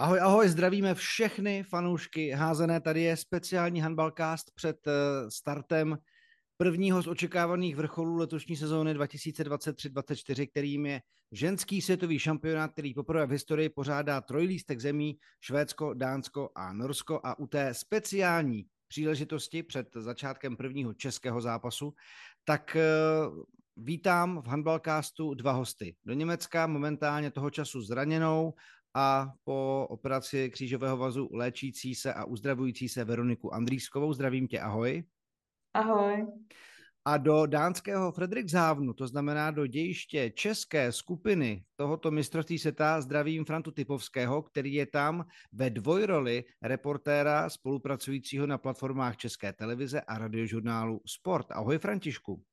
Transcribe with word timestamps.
Ahoj, 0.00 0.20
ahoj, 0.20 0.48
zdravíme 0.48 0.94
všechny 0.94 1.62
fanoušky 1.62 2.30
házené. 2.30 2.80
Tady 2.80 3.02
je 3.02 3.16
speciální 3.16 3.80
handballcast 3.80 4.50
před 4.54 4.86
eh, 4.86 4.92
startem 5.30 5.98
prvního 6.56 7.02
z 7.02 7.06
očekávaných 7.06 7.76
vrcholů 7.76 8.16
letošní 8.16 8.56
sezóny 8.56 8.94
2023-2024, 8.94 10.48
kterým 10.50 10.86
je 10.86 11.00
ženský 11.32 11.82
světový 11.82 12.18
šampionát, 12.18 12.72
který 12.72 12.94
poprvé 12.94 13.26
v 13.26 13.30
historii 13.30 13.68
pořádá 13.68 14.20
trojlístek 14.20 14.80
zemí 14.80 15.18
Švédsko, 15.40 15.94
Dánsko 15.94 16.50
a 16.54 16.72
Norsko 16.72 17.20
a 17.24 17.38
u 17.38 17.46
té 17.46 17.74
speciální 17.74 18.66
příležitosti 18.88 19.62
před 19.62 19.88
začátkem 19.94 20.56
prvního 20.56 20.94
českého 20.94 21.40
zápasu, 21.40 21.94
tak 22.44 22.76
eh, 22.76 22.84
vítám 23.76 24.42
v 24.42 24.46
handballcastu 24.46 25.34
dva 25.34 25.52
hosty. 25.52 25.96
Do 26.04 26.14
Německa 26.14 26.66
momentálně 26.66 27.30
toho 27.30 27.50
času 27.50 27.82
zraněnou 27.82 28.54
a 28.94 29.32
po 29.44 29.86
operaci 29.90 30.50
křížového 30.50 30.96
vazu 30.96 31.28
léčící 31.32 31.94
se 31.94 32.14
a 32.14 32.24
uzdravující 32.24 32.88
se 32.88 33.04
Veroniku 33.04 33.54
Andrýskovou. 33.54 34.12
Zdravím 34.12 34.48
tě, 34.48 34.60
ahoj. 34.60 35.04
Ahoj. 35.74 36.26
A 37.04 37.16
do 37.16 37.46
dánského 37.46 38.12
Fredrikshavnu, 38.12 38.92
to 38.94 39.06
znamená 39.06 39.50
do 39.50 39.66
dějiště 39.66 40.30
české 40.30 40.92
skupiny 40.92 41.64
tohoto 41.76 42.10
mistrovství 42.10 42.58
světa, 42.58 43.00
zdravím 43.00 43.44
Frantu 43.44 43.70
Typovského, 43.70 44.42
který 44.42 44.74
je 44.74 44.86
tam 44.86 45.24
ve 45.52 45.70
dvojroli 45.70 46.44
reportéra 46.62 47.50
spolupracujícího 47.50 48.46
na 48.46 48.58
platformách 48.58 49.16
České 49.16 49.52
televize 49.52 50.00
a 50.00 50.18
radiožurnálu 50.18 51.00
Sport. 51.06 51.52
Ahoj 51.52 51.78
Františku. 51.78 52.44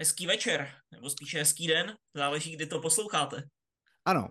Hezký 0.00 0.26
večer, 0.26 0.68
nebo 0.92 1.10
spíše 1.10 1.38
hezký 1.38 1.66
den, 1.66 1.96
záleží, 2.14 2.56
kdy 2.56 2.66
to 2.66 2.80
posloucháte. 2.80 3.48
Ano, 4.04 4.28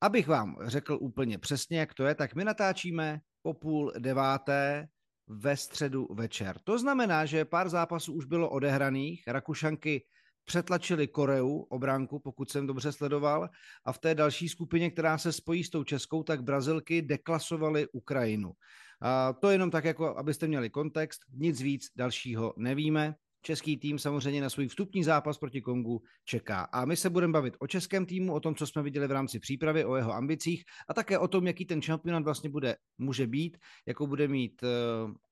Abych 0.00 0.28
vám 0.28 0.56
řekl 0.64 0.98
úplně 1.00 1.38
přesně, 1.38 1.78
jak 1.78 1.94
to 1.94 2.04
je, 2.04 2.14
tak 2.14 2.34
my 2.34 2.44
natáčíme 2.44 3.20
po 3.42 3.54
půl 3.54 3.92
deváté 3.98 4.88
ve 5.26 5.56
středu 5.56 6.08
večer. 6.14 6.58
To 6.64 6.78
znamená, 6.78 7.26
že 7.26 7.44
pár 7.44 7.68
zápasů 7.68 8.12
už 8.12 8.24
bylo 8.24 8.50
odehraných, 8.50 9.22
Rakušanky 9.26 10.04
přetlačili 10.44 11.08
Koreu 11.08 11.58
obránku, 11.58 12.18
pokud 12.18 12.50
jsem 12.50 12.66
dobře 12.66 12.92
sledoval, 12.92 13.48
a 13.84 13.92
v 13.92 13.98
té 13.98 14.14
další 14.14 14.48
skupině, 14.48 14.90
která 14.90 15.18
se 15.18 15.32
spojí 15.32 15.64
s 15.64 15.70
tou 15.70 15.84
českou, 15.84 16.22
tak 16.22 16.42
Brazilky 16.42 17.02
deklasovaly 17.02 17.88
Ukrajinu. 17.92 18.52
A 19.00 19.32
to 19.32 19.50
jenom 19.50 19.70
tak, 19.70 19.84
jako 19.84 20.18
abyste 20.18 20.46
měli 20.46 20.70
kontext, 20.70 21.20
nic 21.32 21.60
víc 21.60 21.86
dalšího 21.96 22.54
nevíme. 22.56 23.14
Český 23.42 23.76
tým 23.76 23.98
samozřejmě 23.98 24.40
na 24.40 24.50
svůj 24.50 24.68
vstupní 24.68 25.04
zápas 25.04 25.38
proti 25.38 25.60
Kongu 25.60 26.02
čeká. 26.24 26.60
A 26.60 26.84
my 26.84 26.96
se 26.96 27.10
budeme 27.10 27.32
bavit 27.32 27.56
o 27.58 27.66
českém 27.66 28.06
týmu, 28.06 28.34
o 28.34 28.40
tom, 28.40 28.54
co 28.54 28.66
jsme 28.66 28.82
viděli 28.82 29.06
v 29.06 29.12
rámci 29.12 29.38
přípravy, 29.38 29.84
o 29.84 29.96
jeho 29.96 30.12
ambicích 30.14 30.64
a 30.88 30.94
také 30.94 31.18
o 31.18 31.28
tom, 31.28 31.46
jaký 31.46 31.64
ten 31.64 31.82
šampionát 31.82 32.24
vlastně 32.24 32.50
bude, 32.50 32.76
může 32.98 33.26
být, 33.26 33.58
jakou 33.86 34.06
bude 34.06 34.28
mít 34.28 34.62
uh, 34.62 34.68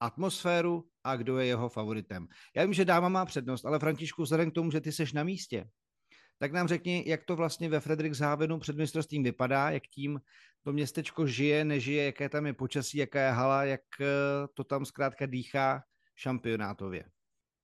atmosféru 0.00 0.84
a 1.04 1.16
kdo 1.16 1.38
je 1.38 1.46
jeho 1.46 1.68
favoritem. 1.68 2.26
Já 2.56 2.64
vím, 2.64 2.74
že 2.74 2.84
dáma 2.84 3.08
má 3.08 3.24
přednost, 3.24 3.64
ale 3.64 3.78
Františku, 3.78 4.22
vzhledem 4.22 4.50
k 4.50 4.54
tomu, 4.54 4.70
že 4.70 4.80
ty 4.80 4.92
seš 4.92 5.12
na 5.12 5.24
místě, 5.24 5.68
tak 6.38 6.52
nám 6.52 6.68
řekni, 6.68 7.04
jak 7.06 7.24
to 7.24 7.36
vlastně 7.36 7.68
ve 7.68 7.80
Frederikshavenu 7.80 8.58
před 8.58 8.76
mistrovstvím 8.76 9.22
vypadá, 9.22 9.70
jak 9.70 9.82
tím 9.86 10.20
to 10.62 10.72
městečko 10.72 11.26
žije, 11.26 11.64
nežije, 11.64 12.04
jaké 12.04 12.28
tam 12.28 12.46
je 12.46 12.52
počasí, 12.52 12.98
jaká 12.98 13.20
je 13.20 13.30
hala, 13.30 13.64
jak 13.64 13.80
eh, 14.00 14.04
to 14.54 14.64
tam 14.64 14.84
zkrátka 14.84 15.26
dýchá 15.26 15.82
šampionátově. 16.14 17.04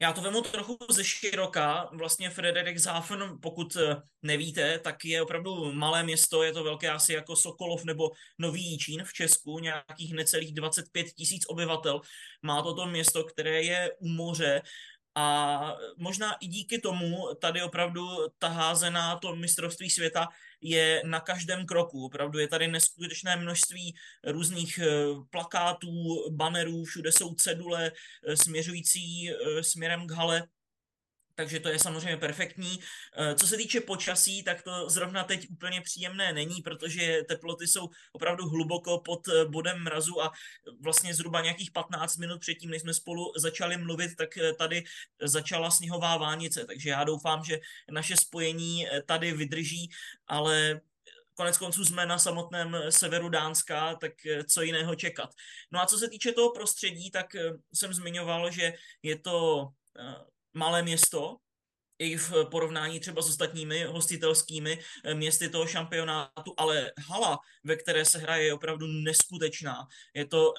Já 0.02 0.12
to 0.12 0.20
vemu 0.20 0.42
trochu 0.42 0.78
ze 0.90 1.04
široka. 1.04 1.90
Vlastně 1.92 2.30
Frederikshafen, 2.30 3.38
pokud 3.42 3.76
eh, 3.76 3.96
nevíte, 4.22 4.78
tak 4.78 5.04
je 5.04 5.22
opravdu 5.22 5.72
malé 5.72 6.02
město, 6.02 6.42
je 6.42 6.52
to 6.52 6.64
velké 6.64 6.90
asi 6.90 7.12
jako 7.12 7.36
Sokolov 7.36 7.84
nebo 7.84 8.10
Nový 8.38 8.62
Jíčín 8.62 9.04
v 9.04 9.12
Česku, 9.12 9.58
nějakých 9.58 10.14
necelých 10.14 10.54
25 10.54 11.06
tisíc 11.06 11.42
obyvatel. 11.48 12.00
Má 12.42 12.62
to 12.62 12.74
to 12.74 12.86
město, 12.86 13.24
které 13.24 13.62
je 13.62 13.90
u 13.98 14.08
moře 14.08 14.62
a 15.14 15.76
možná 15.96 16.32
i 16.40 16.46
díky 16.46 16.78
tomu 16.78 17.34
tady 17.40 17.62
opravdu 17.62 18.06
ta 18.38 18.48
házená 18.48 19.16
to 19.16 19.36
mistrovství 19.36 19.90
světa 19.90 20.28
je 20.60 21.02
na 21.04 21.20
každém 21.20 21.66
kroku. 21.66 22.04
Opravdu 22.04 22.38
je 22.38 22.48
tady 22.48 22.68
neskutečné 22.68 23.36
množství 23.36 23.94
různých 24.24 24.78
eh, 24.78 24.86
plakátů, 25.30 25.90
bannerů, 26.30 26.84
všude 26.84 27.12
jsou 27.12 27.34
cedule 27.34 27.92
eh, 28.26 28.36
směřující 28.36 29.30
eh, 29.30 29.62
směrem 29.62 30.06
k 30.06 30.10
hale 30.10 30.48
takže 31.34 31.60
to 31.60 31.68
je 31.68 31.78
samozřejmě 31.78 32.16
perfektní. 32.16 32.78
Eh, 33.16 33.34
co 33.34 33.46
se 33.46 33.56
týče 33.56 33.80
počasí, 33.80 34.42
tak 34.42 34.62
to 34.62 34.90
zrovna 34.90 35.24
teď 35.24 35.50
úplně 35.50 35.80
příjemné 35.80 36.32
není, 36.32 36.62
protože 36.62 37.22
teploty 37.28 37.66
jsou 37.66 37.88
opravdu 38.12 38.48
hluboko 38.48 39.00
pod 39.00 39.28
eh, 39.28 39.44
bodem 39.44 39.82
mrazu 39.82 40.22
a 40.22 40.32
vlastně 40.80 41.14
zhruba 41.14 41.40
nějakých 41.40 41.70
15 41.70 42.16
minut 42.16 42.40
předtím, 42.40 42.70
než 42.70 42.82
jsme 42.82 42.94
spolu 42.94 43.32
začali 43.36 43.76
mluvit, 43.76 44.16
tak 44.16 44.36
eh, 44.36 44.52
tady 44.52 44.84
začala 45.22 45.70
sněhová 45.70 46.16
vánice, 46.16 46.64
takže 46.64 46.90
já 46.90 47.04
doufám, 47.04 47.44
že 47.44 47.60
naše 47.90 48.16
spojení 48.16 48.86
tady 49.06 49.32
vydrží, 49.32 49.90
ale 50.26 50.80
konec 51.34 51.58
konců 51.58 51.84
jsme 51.84 52.06
na 52.06 52.18
samotném 52.18 52.76
severu 52.90 53.28
Dánska, 53.28 53.94
tak 53.94 54.12
co 54.48 54.62
jiného 54.62 54.94
čekat. 54.94 55.30
No 55.72 55.80
a 55.80 55.86
co 55.86 55.98
se 55.98 56.08
týče 56.08 56.32
toho 56.32 56.52
prostředí, 56.52 57.10
tak 57.10 57.26
jsem 57.74 57.94
zmiňoval, 57.94 58.50
že 58.50 58.72
je 59.02 59.18
to 59.18 59.68
malé 60.54 60.82
město, 60.82 61.36
i 61.98 62.16
v 62.16 62.32
porovnání 62.50 63.00
třeba 63.00 63.22
s 63.22 63.28
ostatními 63.28 63.84
hostitelskými 63.84 64.78
eh, 65.04 65.14
městy 65.14 65.48
toho 65.48 65.66
šampionátu, 65.66 66.54
ale 66.56 66.92
hala, 67.08 67.38
ve 67.64 67.76
které 67.76 68.04
se 68.04 68.18
hraje, 68.18 68.44
je 68.44 68.54
opravdu 68.54 68.86
neskutečná. 68.86 69.86
Je 70.14 70.26
to 70.26 70.54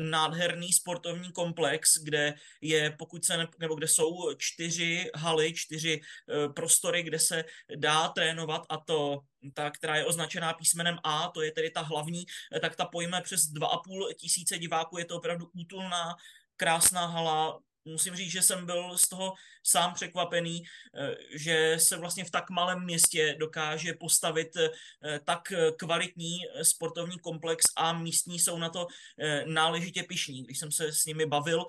nádherný 0.00 0.72
sportovní 0.72 1.32
komplex, 1.32 1.98
kde 2.02 2.34
je, 2.60 2.90
pokud 2.98 3.24
se, 3.24 3.36
ne, 3.36 3.48
nebo 3.58 3.74
kde 3.74 3.88
jsou 3.88 4.34
čtyři 4.38 5.10
haly, 5.14 5.52
čtyři 5.54 6.00
e, 6.00 6.48
prostory, 6.48 7.02
kde 7.02 7.18
se 7.18 7.44
dá 7.76 8.08
trénovat 8.08 8.62
a 8.68 8.76
to 8.76 9.20
ta, 9.54 9.70
která 9.70 9.96
je 9.96 10.04
označená 10.04 10.52
písmenem 10.52 10.98
A, 11.04 11.28
to 11.28 11.42
je 11.42 11.52
tedy 11.52 11.70
ta 11.70 11.80
hlavní, 11.80 12.24
e, 12.56 12.60
tak 12.60 12.76
ta 12.76 12.84
pojme 12.84 13.20
přes 13.20 13.40
2,5 13.40 14.14
tisíce 14.14 14.58
diváků, 14.58 14.98
je 14.98 15.04
to 15.04 15.16
opravdu 15.16 15.50
útulná, 15.54 16.14
krásná 16.56 17.06
hala, 17.06 17.60
musím 17.86 18.16
říct, 18.16 18.30
že 18.30 18.42
jsem 18.42 18.66
byl 18.66 18.98
z 18.98 19.08
toho 19.08 19.32
sám 19.62 19.94
překvapený, 19.94 20.62
eh, 20.94 21.16
že 21.34 21.76
se 21.78 21.96
vlastně 21.96 22.24
v 22.24 22.30
tak 22.30 22.50
malém 22.50 22.84
městě 22.84 23.36
dokáže 23.38 23.94
postavit 23.94 24.56
eh, 24.56 24.70
tak 25.24 25.52
kvalitní 25.78 26.38
sportovní 26.62 27.18
komplex 27.18 27.64
a 27.76 27.92
místní 27.92 28.38
jsou 28.38 28.58
na 28.58 28.68
to 28.68 28.86
eh, 29.18 29.44
náležitě 29.46 30.02
pišní. 30.02 30.42
Když 30.42 30.58
jsem 30.58 30.72
se 30.72 30.92
s 30.92 31.04
nimi 31.06 31.26
bavil, 31.26 31.64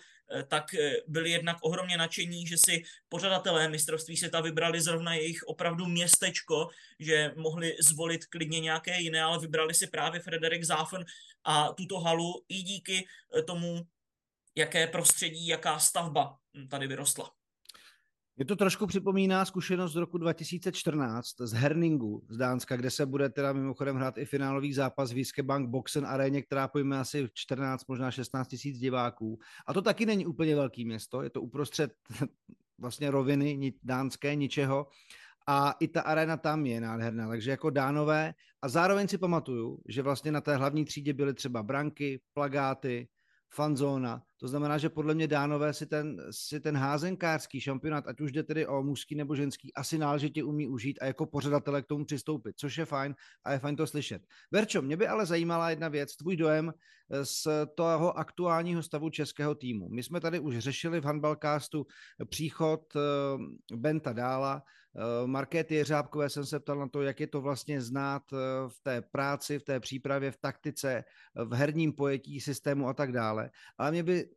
tak 0.48 0.76
byli 1.08 1.32
jednak 1.32 1.58
ohromně 1.62 1.98
nadšení, 1.98 2.48
že 2.48 2.58
si 2.58 2.84
pořadatelé 3.10 3.70
mistrovství 3.70 4.18
světa 4.18 4.42
vybrali 4.42 4.82
zrovna 4.82 5.14
jejich 5.14 5.44
opravdu 5.44 5.86
městečko, 5.86 6.68
že 7.00 7.32
mohli 7.36 7.76
zvolit 7.80 8.26
klidně 8.26 8.60
nějaké 8.60 9.02
jiné, 9.02 9.22
ale 9.22 9.40
vybrali 9.40 9.74
si 9.74 9.88
právě 9.88 10.20
Frederik 10.20 10.64
Záfen 10.64 11.06
a 11.44 11.72
tuto 11.74 12.00
halu 12.00 12.44
i 12.50 12.62
díky 12.62 13.08
tomu 13.48 13.88
jaké 14.58 14.88
prostředí, 14.88 15.48
jaká 15.48 15.80
stavba 15.80 16.38
tady 16.70 16.88
vyrostla. 16.88 17.32
Je 18.40 18.46
to 18.46 18.56
trošku 18.56 18.88
připomíná 18.88 19.46
zkušenost 19.46 19.94
z 19.94 19.96
roku 19.96 20.18
2014 20.18 21.28
z 21.40 21.54
Herningu 21.54 22.26
z 22.30 22.38
Dánska, 22.38 22.78
kde 22.78 22.90
se 22.90 23.06
bude 23.06 23.30
teda 23.30 23.54
mimochodem 23.54 23.96
hrát 23.96 24.18
i 24.18 24.26
finálový 24.26 24.74
zápas 24.74 25.12
v 25.12 25.24
Bank 25.42 25.70
Boxen 25.70 26.06
aréně, 26.06 26.42
která 26.42 26.68
pojme 26.68 27.00
asi 27.00 27.30
14, 27.34 27.88
možná 27.88 28.12
16 28.12 28.48
tisíc 28.48 28.78
diváků. 28.80 29.40
A 29.68 29.74
to 29.74 29.82
taky 29.82 30.06
není 30.06 30.26
úplně 30.26 30.56
velký 30.56 30.86
město, 30.86 31.22
je 31.22 31.30
to 31.30 31.42
uprostřed 31.42 31.92
vlastně 32.78 33.12
roviny 33.12 33.74
dánské, 33.84 34.36
ničeho. 34.36 34.88
A 35.48 35.76
i 35.80 35.88
ta 35.88 36.02
arena 36.02 36.38
tam 36.38 36.66
je 36.66 36.82
nádherná, 36.82 37.28
takže 37.28 37.52
jako 37.52 37.70
dánové. 37.70 38.34
A 38.62 38.70
zároveň 38.70 39.08
si 39.08 39.18
pamatuju, 39.18 39.80
že 39.88 40.02
vlastně 40.02 40.32
na 40.32 40.42
té 40.42 40.56
hlavní 40.56 40.86
třídě 40.86 41.14
byly 41.14 41.34
třeba 41.34 41.64
branky, 41.64 42.22
plagáty, 42.34 43.08
fanzóna. 43.54 44.22
To 44.40 44.48
znamená, 44.48 44.78
že 44.78 44.90
podle 44.90 45.14
mě 45.14 45.28
dánové 45.28 45.74
si 45.74 45.86
ten, 45.86 46.18
si 46.32 46.60
ten 46.60 46.78
házenkářský 46.78 47.62
šampionát, 47.62 48.08
ať 48.08 48.22
už 48.22 48.32
jde 48.32 48.44
tedy 48.44 48.68
o 48.68 48.84
mužský 48.84 49.16
nebo 49.16 49.36
ženský, 49.36 49.74
asi 49.74 49.98
náležitě 49.98 50.44
umí 50.44 50.68
užít 50.68 50.98
a 51.02 51.06
jako 51.06 51.26
pořadatele 51.26 51.82
k 51.82 51.86
tomu 51.86 52.06
přistoupit, 52.06 52.56
což 52.58 52.78
je 52.78 52.86
fajn 52.86 53.16
a 53.44 53.52
je 53.52 53.60
fajn 53.60 53.76
to 53.76 53.88
slyšet. 53.88 54.22
Verčo, 54.52 54.82
mě 54.82 54.98
by 54.98 55.08
ale 55.08 55.26
zajímala 55.26 55.70
jedna 55.70 55.88
věc, 55.88 56.16
tvůj 56.16 56.38
dojem 56.38 56.74
z 57.24 57.48
toho 57.76 58.18
aktuálního 58.18 58.84
stavu 58.84 59.10
českého 59.10 59.56
týmu. 59.56 59.90
My 59.90 60.04
jsme 60.04 60.22
tady 60.22 60.40
už 60.40 60.58
řešili 60.58 61.02
v 61.02 61.06
handballcastu 61.06 61.88
příchod 62.30 62.82
eh, 62.96 63.00
Benta 63.76 64.14
Dála, 64.14 64.64
Eh, 64.87 64.87
Markéty 65.26 65.76
Jeřábkové 65.76 66.30
jsem 66.30 66.46
se 66.46 66.60
ptal 66.60 66.80
na 66.80 66.88
to, 66.88 67.02
jak 67.02 67.20
je 67.20 67.28
to 67.28 67.42
vlastně 67.42 67.82
znát 67.82 68.24
eh, 68.34 68.38
v 68.68 68.82
té 68.84 69.02
práci, 69.02 69.60
v 69.60 69.64
té 69.64 69.80
přípravě, 69.80 70.32
v 70.32 70.38
taktice, 70.38 71.04
v 71.36 71.54
herním 71.54 71.94
pojetí 71.94 72.42
systému 72.42 72.88
a 72.88 72.94
tak 72.94 73.12
dále. 73.12 73.50
Ale 73.78 73.92
mě 73.92 74.04
by 74.04 74.30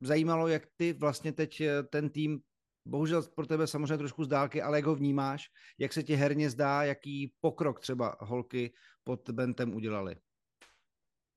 zajímalo, 0.00 0.48
jak 0.48 0.62
ty 0.76 0.92
vlastně 0.92 1.32
teď 1.32 1.60
eh, 1.60 1.82
ten 1.82 2.10
tým 2.10 2.40
bohužel 2.86 3.22
pro 3.22 3.46
tebe 3.46 3.66
samozřejmě 3.66 3.98
trošku 3.98 4.24
z 4.24 4.28
dálky, 4.28 4.62
ale 4.62 4.78
jak 4.78 4.86
ho 4.86 4.94
vnímáš, 4.94 5.48
jak 5.78 5.92
se 5.92 6.02
ti 6.02 6.14
herně 6.14 6.50
zdá, 6.50 6.82
jaký 6.84 7.34
pokrok 7.40 7.80
třeba 7.80 8.16
holky 8.20 8.72
pod 9.04 9.30
Bentem 9.30 9.74
udělali? 9.74 10.16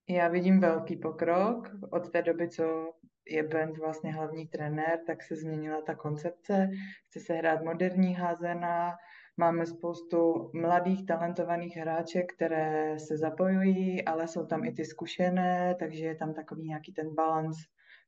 Já 0.09 0.27
vidím 0.27 0.59
velký 0.59 0.95
pokrok. 0.95 1.71
Od 1.91 2.11
té 2.11 2.21
doby, 2.21 2.49
co 2.49 2.93
je 3.29 3.43
Bent 3.43 3.77
vlastně 3.77 4.13
hlavní 4.13 4.47
trenér, 4.47 4.99
tak 5.07 5.23
se 5.23 5.35
změnila 5.35 5.81
ta 5.81 5.95
koncepce. 5.95 6.69
Chce 7.07 7.19
se 7.19 7.33
hrát 7.33 7.63
moderní 7.63 8.13
házená, 8.13 8.95
máme 9.37 9.65
spoustu 9.65 10.51
mladých, 10.53 11.05
talentovaných 11.05 11.77
hráček, 11.77 12.33
které 12.33 12.99
se 12.99 13.17
zapojují, 13.17 14.05
ale 14.05 14.27
jsou 14.27 14.45
tam 14.45 14.63
i 14.65 14.71
ty 14.71 14.85
zkušené, 14.85 15.75
takže 15.79 16.05
je 16.05 16.15
tam 16.15 16.33
takový 16.33 16.63
nějaký 16.63 16.93
ten 16.93 17.15
balans 17.15 17.57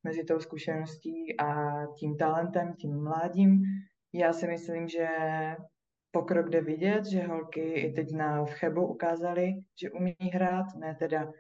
mezi 0.04 0.24
tou 0.24 0.40
zkušeností 0.40 1.40
a 1.40 1.72
tím 2.00 2.18
talentem, 2.18 2.74
tím 2.74 3.04
mládím. 3.04 3.62
Já 4.13 4.34
si 4.34 4.48
myslím, 4.48 4.88
že 4.88 5.07
pokrok 6.12 6.50
jde 6.50 6.62
vidět, 6.62 7.06
že 7.06 7.22
holky 7.22 7.74
i 7.74 7.94
teď 7.94 8.12
na 8.16 8.46
Vchebu 8.46 8.88
ukázali, 8.88 9.54
že 9.81 9.92
umí 9.92 10.16
hrát, 10.34 10.66
ne 10.75 10.96
teda 10.96 11.31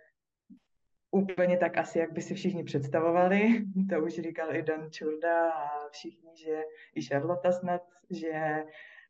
úplně 1.11 1.57
tak 1.57 1.77
asi, 1.77 1.99
jak 1.99 2.13
by 2.13 2.21
si 2.21 2.35
všichni 2.35 2.63
představovali. 2.63 3.65
To 3.89 4.03
už 4.03 4.13
říkal 4.13 4.55
i 4.55 4.61
Dan 4.61 4.91
Čurda 4.91 5.51
a 5.51 5.89
všichni, 5.89 6.29
že 6.37 6.63
i 6.95 7.01
Charlotte 7.01 7.53
snad, 7.53 7.81
že 8.09 8.63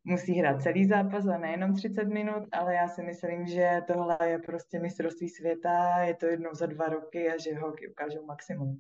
musí 0.04 0.34
hrát 0.34 0.62
celý 0.62 0.86
zápas 0.86 1.28
a 1.28 1.38
nejenom 1.38 1.76
30 1.76 2.04
minut, 2.04 2.44
ale 2.52 2.76
já 2.76 2.88
si 2.88 3.02
myslím, 3.02 3.46
že 3.46 3.82
tohle 3.88 4.18
je 4.26 4.40
prostě 4.40 4.80
mistrovství 4.80 5.30
světa, 5.30 6.00
je 6.00 6.16
to 6.16 6.26
jednou 6.26 6.54
za 6.54 6.66
dva 6.66 6.86
roky 6.86 7.32
a 7.32 7.38
že 7.38 7.60
holky 7.60 7.88
ukážou 7.88 8.26
maximum. 8.26 8.80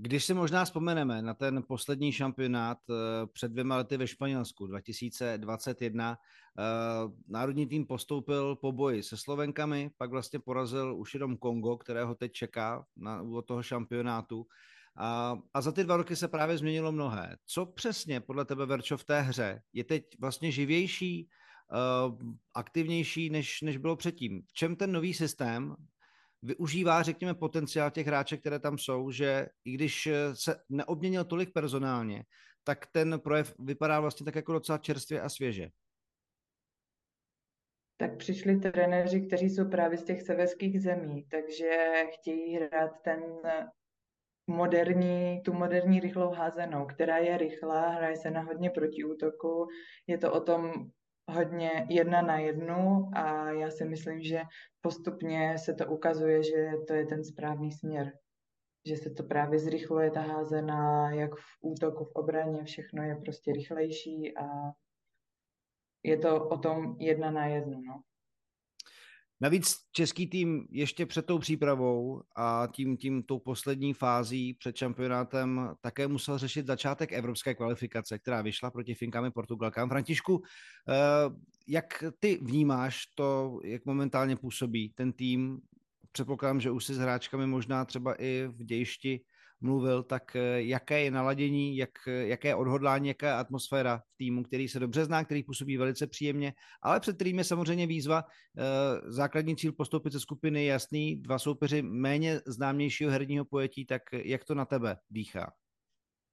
Když 0.00 0.24
si 0.24 0.34
možná 0.34 0.64
vzpomeneme 0.64 1.22
na 1.22 1.34
ten 1.34 1.62
poslední 1.68 2.12
šampionát 2.12 2.78
eh, 2.90 2.94
před 3.32 3.52
dvěma 3.52 3.76
lety 3.76 3.96
ve 3.96 4.06
Španělsku 4.06 4.66
2021, 4.66 6.18
eh, 6.58 6.62
národní 7.28 7.66
tým 7.66 7.86
postoupil 7.86 8.56
po 8.56 8.72
boji 8.72 9.02
se 9.02 9.16
Slovenkami, 9.16 9.90
pak 9.96 10.10
vlastně 10.10 10.38
porazil 10.38 10.96
už 10.98 11.14
jenom 11.14 11.36
Kongo, 11.36 11.76
kterého 11.76 12.14
teď 12.14 12.32
čeká 12.32 12.84
na 12.96 13.22
úvod 13.22 13.46
toho 13.46 13.62
šampionátu. 13.62 14.46
A, 14.96 15.36
a 15.54 15.60
za 15.60 15.72
ty 15.72 15.84
dva 15.84 15.96
roky 15.96 16.16
se 16.16 16.28
právě 16.28 16.58
změnilo 16.58 16.92
mnohé. 16.92 17.36
Co 17.46 17.66
přesně 17.66 18.20
podle 18.20 18.44
tebe, 18.44 18.66
Verčo, 18.66 18.96
v 18.96 19.04
té 19.04 19.20
hře 19.20 19.62
je 19.72 19.84
teď 19.84 20.04
vlastně 20.20 20.52
živější, 20.52 21.28
uh, 22.08 22.18
aktivnější, 22.54 23.30
než, 23.30 23.62
než 23.62 23.76
bylo 23.76 23.96
předtím? 23.96 24.42
V 24.42 24.52
čem 24.52 24.76
ten 24.76 24.92
nový 24.92 25.14
systém 25.14 25.76
využívá, 26.42 27.02
řekněme, 27.02 27.34
potenciál 27.34 27.90
těch 27.90 28.06
hráček, 28.06 28.40
které 28.40 28.58
tam 28.58 28.78
jsou, 28.78 29.10
že 29.10 29.46
i 29.64 29.72
když 29.72 30.08
se 30.32 30.56
neobměnil 30.68 31.24
tolik 31.24 31.52
personálně, 31.52 32.24
tak 32.64 32.86
ten 32.86 33.20
projev 33.20 33.54
vypadá 33.58 34.00
vlastně 34.00 34.24
tak 34.24 34.34
jako 34.34 34.52
docela 34.52 34.78
čerstvě 34.78 35.20
a 35.20 35.28
svěže. 35.28 35.68
Tak 37.96 38.16
přišli 38.16 38.56
trenéři, 38.56 39.20
kteří 39.20 39.50
jsou 39.50 39.70
právě 39.70 39.98
z 39.98 40.04
těch 40.04 40.22
severských 40.22 40.82
zemí, 40.82 41.26
takže 41.30 41.92
chtějí 42.14 42.56
hrát 42.56 42.90
ten 43.04 43.22
moderní, 44.46 45.42
tu 45.44 45.52
moderní 45.52 46.00
rychlou 46.00 46.30
házenou, 46.30 46.86
která 46.86 47.18
je 47.18 47.38
rychlá, 47.38 47.88
hraje 47.88 48.16
se 48.16 48.30
na 48.30 48.40
hodně 48.40 48.70
protiútoku, 48.70 49.66
je 50.06 50.18
to 50.18 50.32
o 50.32 50.40
tom 50.40 50.90
hodně 51.28 51.86
jedna 51.88 52.22
na 52.22 52.38
jednu 52.38 53.10
a 53.14 53.50
já 53.50 53.70
si 53.70 53.84
myslím, 53.84 54.22
že 54.22 54.42
postupně 54.80 55.58
se 55.58 55.74
to 55.74 55.86
ukazuje, 55.86 56.42
že 56.42 56.70
to 56.86 56.94
je 56.94 57.06
ten 57.06 57.24
správný 57.24 57.72
směr. 57.72 58.12
Že 58.86 58.96
se 58.96 59.10
to 59.10 59.22
právě 59.22 59.58
zrychluje 59.58 60.10
ta 60.10 60.20
házená, 60.20 61.10
jak 61.10 61.34
v 61.34 61.58
útoku, 61.60 62.04
v 62.04 62.12
obraně, 62.14 62.64
všechno 62.64 63.02
je 63.02 63.16
prostě 63.16 63.52
rychlejší 63.52 64.36
a 64.36 64.46
je 66.02 66.16
to 66.18 66.48
o 66.48 66.58
tom 66.58 66.96
jedna 67.00 67.30
na 67.30 67.46
jednu. 67.46 67.80
No. 67.80 68.02
Navíc 69.40 69.76
český 69.92 70.26
tým 70.26 70.66
ještě 70.70 71.06
před 71.06 71.26
tou 71.26 71.38
přípravou 71.38 72.22
a 72.36 72.68
tím, 72.72 72.96
tím 72.96 73.22
tou 73.22 73.38
poslední 73.38 73.94
fází 73.94 74.54
před 74.54 74.76
šampionátem 74.76 75.74
také 75.80 76.08
musel 76.08 76.38
řešit 76.38 76.66
začátek 76.66 77.12
evropské 77.12 77.54
kvalifikace, 77.54 78.18
která 78.18 78.42
vyšla 78.42 78.70
proti 78.70 78.94
Finkám 78.94 79.24
a 79.24 79.30
Portugalkám. 79.30 79.88
Františku, 79.88 80.42
eh, 80.88 80.94
jak 81.68 82.04
ty 82.18 82.38
vnímáš 82.42 83.06
to, 83.14 83.60
jak 83.64 83.84
momentálně 83.84 84.36
působí 84.36 84.92
ten 84.94 85.12
tým? 85.12 85.60
Předpokládám, 86.12 86.60
že 86.60 86.70
už 86.70 86.84
si 86.84 86.94
s 86.94 86.98
hráčkami 86.98 87.46
možná 87.46 87.84
třeba 87.84 88.14
i 88.22 88.46
v 88.46 88.64
dějišti 88.64 89.20
mluvil, 89.60 90.02
tak 90.02 90.36
eh, 90.36 90.62
jaké 90.62 91.00
je 91.04 91.10
naladění, 91.10 91.76
jak, 91.76 91.90
jaké 92.06 92.48
je 92.48 92.54
odhodlání, 92.54 93.08
jaká 93.08 93.26
je 93.26 93.34
atmosféra 93.34 93.98
v 93.98 94.16
týmu, 94.16 94.42
který 94.42 94.68
se 94.68 94.80
dobře 94.80 95.04
zná, 95.04 95.24
který 95.24 95.42
působí 95.42 95.76
velice 95.76 96.06
příjemně, 96.06 96.52
ale 96.82 97.00
před 97.00 97.16
kterým 97.16 97.38
je 97.38 97.44
samozřejmě 97.44 97.86
výzva. 97.86 98.24
Eh, 98.58 98.62
základní 99.12 99.56
cíl 99.56 99.72
postoupit 99.72 100.12
ze 100.12 100.20
skupiny 100.20 100.64
je 100.64 100.72
jasný, 100.72 101.16
dva 101.16 101.38
soupeři 101.38 101.82
méně 101.82 102.40
známějšího 102.46 103.10
herního 103.10 103.44
pojetí, 103.44 103.86
tak 103.86 104.02
jak 104.12 104.44
to 104.44 104.54
na 104.54 104.64
tebe 104.64 104.96
dýchá? 105.10 105.52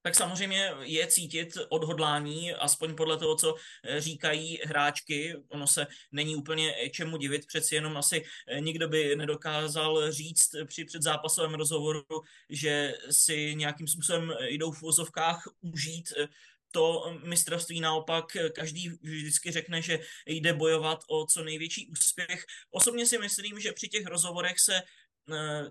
Tak 0.06 0.14
samozřejmě 0.14 0.72
je 0.82 1.06
cítit 1.06 1.58
odhodlání, 1.68 2.54
aspoň 2.54 2.94
podle 2.94 3.18
toho, 3.18 3.36
co 3.36 3.54
eh, 3.84 4.00
říkají 4.00 4.58
hráčky. 4.64 5.34
Ono 5.48 5.66
se 5.66 5.86
není 6.12 6.36
úplně 6.36 6.74
čemu 6.90 7.16
divit, 7.16 7.46
přeci 7.46 7.74
jenom 7.74 7.96
asi 7.96 8.24
eh, 8.46 8.60
nikdo 8.60 8.88
by 8.88 9.16
nedokázal 9.16 10.12
říct 10.12 10.50
při 10.66 10.84
předzápasovém 10.84 11.54
rozhovoru, 11.54 12.04
že 12.50 12.94
si 13.10 13.54
nějakým 13.54 13.88
způsobem 13.88 14.32
jdou 14.48 14.72
v 14.72 14.82
vozovkách 14.82 15.42
užít 15.60 16.12
eh, 16.16 16.28
to 16.70 17.18
mistrovství 17.24 17.80
naopak 17.80 18.24
každý 18.54 18.88
vždycky 19.02 19.50
řekne, 19.50 19.82
že 19.82 19.98
jde 20.26 20.52
bojovat 20.52 20.98
o 21.08 21.26
co 21.26 21.44
největší 21.44 21.88
úspěch. 21.88 22.44
Osobně 22.70 23.06
si 23.06 23.18
myslím, 23.18 23.60
že 23.60 23.72
při 23.72 23.88
těch 23.88 24.06
rozhovorech 24.06 24.60
se 24.60 24.82
Eh, 24.82 24.82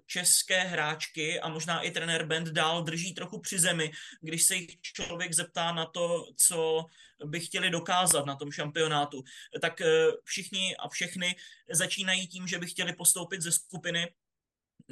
české 0.06 0.60
hráčky 0.60 1.40
a 1.40 1.50
možná 1.50 1.81
i 1.81 1.92
trenér 1.92 2.25
Band 2.25 2.48
dál 2.48 2.84
drží 2.84 3.13
trochu 3.13 3.40
při 3.40 3.60
zemi, 3.60 3.92
když 4.22 4.44
se 4.44 4.56
jich 4.56 4.81
člověk 4.81 5.34
zeptá 5.34 5.72
na 5.72 5.86
to, 5.86 6.25
co 6.38 6.86
by 7.25 7.40
chtěli 7.40 7.69
dokázat 7.69 8.25
na 8.25 8.36
tom 8.36 8.52
šampionátu. 8.52 9.24
Tak 9.62 9.81
eh, 9.81 9.88
všichni 10.24 10.75
a 10.75 10.90
všechny 10.90 11.36
začínají 11.72 12.28
tím, 12.28 12.48
že 12.48 12.60
by 12.60 12.68
chtěli 12.68 12.94
postoupit 12.94 13.42
ze 13.42 13.52
skupiny, 13.52 14.13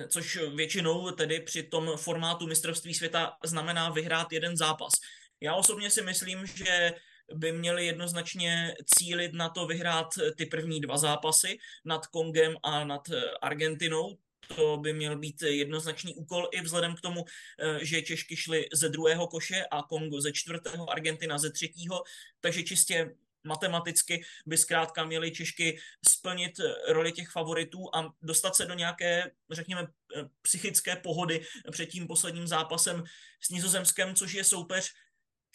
což 0.07 0.39
většinou 0.55 1.11
tedy 1.11 1.39
při 1.39 1.63
tom 1.63 1.97
formátu 1.97 2.47
mistrovství 2.47 2.93
světa 2.93 3.37
znamená 3.43 3.89
vyhrát 3.89 4.31
jeden 4.31 4.57
zápas. 4.57 4.93
Já 5.41 5.55
osobně 5.55 5.89
si 5.89 6.01
myslím, 6.01 6.45
že 6.45 6.93
by 7.33 7.51
měli 7.51 7.85
jednoznačně 7.85 8.75
cílit 8.85 9.33
na 9.33 9.49
to 9.49 9.67
vyhrát 9.67 10.07
ty 10.37 10.45
první 10.45 10.81
dva 10.81 10.97
zápasy 10.97 11.57
nad 11.85 12.07
Kongem 12.07 12.55
a 12.63 12.83
nad 12.83 13.01
Argentinou 13.41 14.17
to 14.55 14.77
by 14.77 14.93
měl 14.93 15.19
být 15.19 15.41
jednoznačný 15.41 16.15
úkol 16.15 16.47
i 16.51 16.61
vzhledem 16.61 16.95
k 16.95 17.01
tomu, 17.01 17.25
eh, 17.59 17.85
že 17.85 18.01
Češky 18.01 18.35
šly 18.35 18.67
ze 18.73 18.89
druhého 18.89 19.27
koše 19.27 19.65
a 19.71 19.83
Kongo 19.83 20.21
ze 20.21 20.31
čtvrtého, 20.31 20.89
Argentina 20.89 21.37
ze 21.37 21.51
třetího, 21.51 22.03
takže 22.41 22.63
čistě 22.63 23.15
matematicky 23.43 24.23
by 24.45 24.57
zkrátka 24.57 25.05
měly 25.05 25.31
Češky 25.31 25.79
splnit 26.09 26.51
roli 26.87 27.11
těch 27.11 27.29
favoritů 27.29 27.95
a 27.95 28.13
dostat 28.21 28.55
se 28.55 28.65
do 28.65 28.73
nějaké, 28.73 29.31
řekněme, 29.51 29.81
eh, 29.81 30.23
psychické 30.41 30.95
pohody 30.95 31.45
před 31.71 31.85
tím 31.85 32.07
posledním 32.07 32.47
zápasem 32.47 33.03
s 33.41 33.49
Nizozemskem, 33.49 34.15
což 34.15 34.33
je 34.33 34.43
soupeř, 34.43 34.93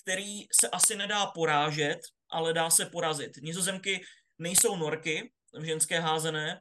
který 0.02 0.47
se 0.61 0.69
asi 0.69 0.97
nedá 0.97 1.26
porážet, 1.26 2.00
ale 2.31 2.52
dá 2.52 2.71
se 2.71 2.87
porazit. 2.87 3.37
Nizozemky 3.37 4.05
nejsou 4.38 4.76
norky 4.76 5.33
v 5.52 5.64
ženské 5.64 6.00
házené, 6.00 6.61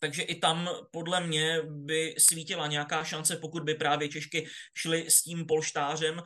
takže 0.00 0.22
i 0.22 0.34
tam 0.34 0.68
podle 0.90 1.20
mě 1.20 1.62
by 1.62 2.14
svítila 2.18 2.66
nějaká 2.66 3.04
šance, 3.04 3.36
pokud 3.36 3.62
by 3.62 3.74
právě 3.74 4.08
Češky 4.08 4.46
šly 4.74 5.10
s 5.10 5.22
tím 5.22 5.46
polštářem. 5.46 6.22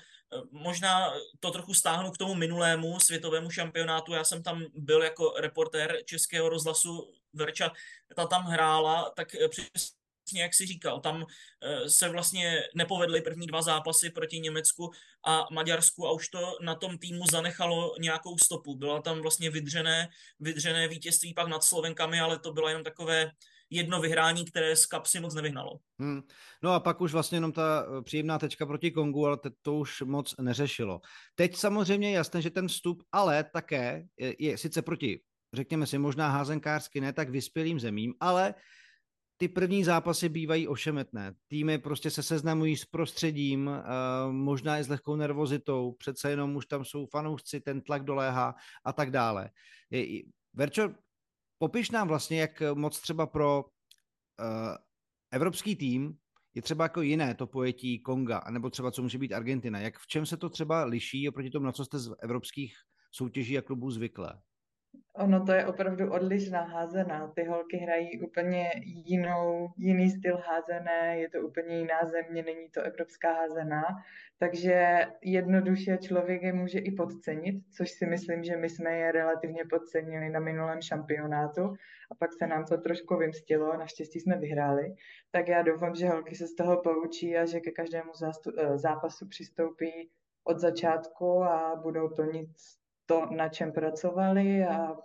Možná 0.51 1.13
to 1.41 1.51
trochu 1.51 1.75
stáhnu 1.75 2.11
k 2.11 2.19
tomu 2.19 2.35
minulému 2.35 3.01
světovému 3.01 3.51
šampionátu. 3.51 4.13
Já 4.13 4.25
jsem 4.25 4.43
tam 4.43 4.65
byl 4.75 5.03
jako 5.03 5.35
reportér 5.39 5.97
Českého 6.05 6.49
rozhlasu. 6.49 7.13
Verča 7.33 7.71
ta 8.17 8.27
tam 8.27 8.43
hrála, 8.43 9.13
tak 9.17 9.29
přesně 9.51 10.43
jak 10.43 10.55
si 10.55 10.67
říkal, 10.67 11.01
tam 11.01 11.25
eh, 11.63 11.91
se 11.91 12.09
vlastně 12.09 12.63
nepovedly 12.75 13.23
první 13.23 13.47
dva 13.47 13.63
zápasy 13.63 14.11
proti 14.11 14.41
Německu 14.41 14.91
a 15.27 15.47
Maďarsku 15.53 16.07
a 16.07 16.13
už 16.13 16.29
to 16.29 16.59
na 16.63 16.75
tom 16.75 16.99
týmu 16.99 17.25
zanechalo 17.31 17.95
nějakou 18.01 18.39
stopu. 18.39 18.77
Byla 18.77 19.03
tam 19.03 19.21
vlastně 19.21 19.51
vydřené, 19.51 20.09
vydřené 20.41 20.89
vítězství 20.89 21.35
pak 21.35 21.49
nad 21.49 21.65
Slovenkami, 21.65 22.21
ale 22.21 22.39
to 22.39 22.53
bylo 22.53 22.69
jenom 22.69 22.85
takové 22.85 23.31
jedno 23.75 24.01
vyhrání, 24.01 24.45
které 24.45 24.77
z 24.77 24.87
kapsy 24.87 25.21
moc 25.21 25.35
nevyhnalo. 25.35 25.79
Hmm. 26.01 26.23
No 26.63 26.73
a 26.73 26.81
pak 26.81 27.01
už 27.01 27.13
vlastně 27.13 27.37
jenom 27.37 27.53
ta 27.53 27.87
eh, 27.87 28.03
příjemná 28.03 28.39
tečka 28.39 28.67
proti 28.67 28.91
Kongu, 28.91 29.27
ale 29.27 29.39
to 29.63 29.75
už 29.75 30.03
moc 30.03 30.35
neřešilo. 30.41 31.01
Teď 31.35 31.57
samozřejmě 31.57 32.09
je 32.09 32.15
jasné, 32.15 32.43
že 32.43 32.51
ten 32.51 32.69
vstup, 32.69 33.03
ale 33.13 33.45
také 33.45 34.07
je, 34.19 34.35
je 34.39 34.59
sice 34.59 34.83
proti, 34.83 35.21
řekněme 35.53 35.87
si, 35.87 35.99
možná 35.99 36.31
házenkářsky 36.31 37.01
ne 37.01 37.13
tak 37.13 37.31
vyspělým 37.31 37.81
zemím, 37.81 38.15
ale 38.21 38.55
ty 39.37 39.49
první 39.49 39.85
zápasy 39.85 40.29
bývají 40.29 40.69
ošemetné. 40.69 41.35
Týmy 41.49 41.79
prostě 41.79 42.11
se 42.11 42.23
seznamují 42.23 42.77
s 42.77 42.85
prostředím, 42.85 43.71
eh, 43.71 43.83
možná 44.33 44.79
i 44.79 44.85
s 44.85 44.89
lehkou 44.89 45.17
nervozitou, 45.17 45.93
přece 45.93 46.31
jenom 46.31 46.57
už 46.57 46.67
tam 46.67 46.85
jsou 46.85 47.07
fanoušci, 47.07 47.61
ten 47.61 47.81
tlak 47.81 48.05
doléhá 48.05 48.55
a 48.85 48.93
tak 48.93 49.11
dále. 49.11 49.51
Verčo, 50.55 50.91
popiš 51.65 51.91
nám 51.91 52.09
vlastně, 52.09 52.41
jak 52.41 52.63
moc 52.75 53.01
třeba 53.01 53.27
pro 53.27 53.65
uh, 53.65 54.77
evropský 55.33 55.77
tým 55.77 56.17
je 56.55 56.63
třeba 56.63 56.85
jako 56.85 57.03
jiné 57.03 57.35
to 57.35 57.47
pojetí 57.47 57.99
Konga, 57.99 58.39
anebo 58.39 58.71
třeba 58.71 58.91
co 58.91 59.03
může 59.03 59.19
být 59.19 59.33
Argentina. 59.33 59.81
Jak 59.81 59.99
v 59.99 60.07
čem 60.07 60.27
se 60.27 60.37
to 60.37 60.51
třeba 60.51 60.85
liší 60.85 61.29
oproti 61.29 61.51
tomu, 61.51 61.67
na 61.67 61.73
co 61.73 61.85
jste 61.85 61.99
z 61.99 62.15
evropských 62.23 62.77
soutěží 63.13 63.59
a 63.59 63.63
klubů 63.63 63.91
zvyklé? 63.91 64.41
Ono 65.17 65.45
to 65.47 65.53
je 65.53 65.67
opravdu 65.67 66.13
odlišná 66.13 66.63
házená. 66.63 67.33
Ty 67.35 67.45
holky 67.45 67.77
hrají 67.77 68.21
úplně 68.21 68.71
jinou, 68.85 69.69
jiný 69.77 70.11
styl 70.11 70.37
házené, 70.37 71.19
je 71.19 71.31
to 71.31 71.39
úplně 71.39 71.79
jiná 71.79 72.05
země, 72.05 72.43
není 72.43 72.71
to 72.71 72.83
evropská 72.83 73.33
házená. 73.33 73.83
Takže 74.39 75.07
jednoduše 75.23 75.99
člověk 75.99 76.43
je 76.43 76.53
může 76.53 76.79
i 76.79 76.91
podcenit, 76.91 77.65
což 77.77 77.91
si 77.91 78.07
myslím, 78.07 78.45
že 78.45 78.57
my 78.57 78.69
jsme 78.69 78.99
je 78.99 79.13
relativně 79.13 79.65
podcenili 79.71 80.31
na 80.31 80.41
minulém 80.41 80.83
šampionátu 80.83 81.63
a 82.11 82.15
pak 82.19 82.31
se 82.39 82.47
nám 82.47 82.65
to 82.65 82.79
trošku 82.79 83.17
vymstilo, 83.17 83.77
naštěstí 83.77 84.21
jsme 84.21 84.39
vyhráli. 84.39 84.95
Tak 85.31 85.49
já 85.49 85.63
doufám, 85.63 85.95
že 85.95 86.09
holky 86.09 86.35
se 86.35 86.47
z 86.47 86.55
toho 86.55 86.83
poučí 86.83 87.37
a 87.37 87.47
že 87.47 87.61
ke 87.61 87.71
každému 87.71 88.13
eh, 88.23 88.79
zápasu 88.79 89.29
přistoupí 89.29 90.11
od 90.45 90.59
začátku 90.59 91.43
a 91.43 91.77
budou 91.83 92.09
nic 92.33 92.84
to, 93.07 93.27
na 93.37 93.49
čem 93.49 93.73
pracovali 93.73 94.65
a 94.65 94.97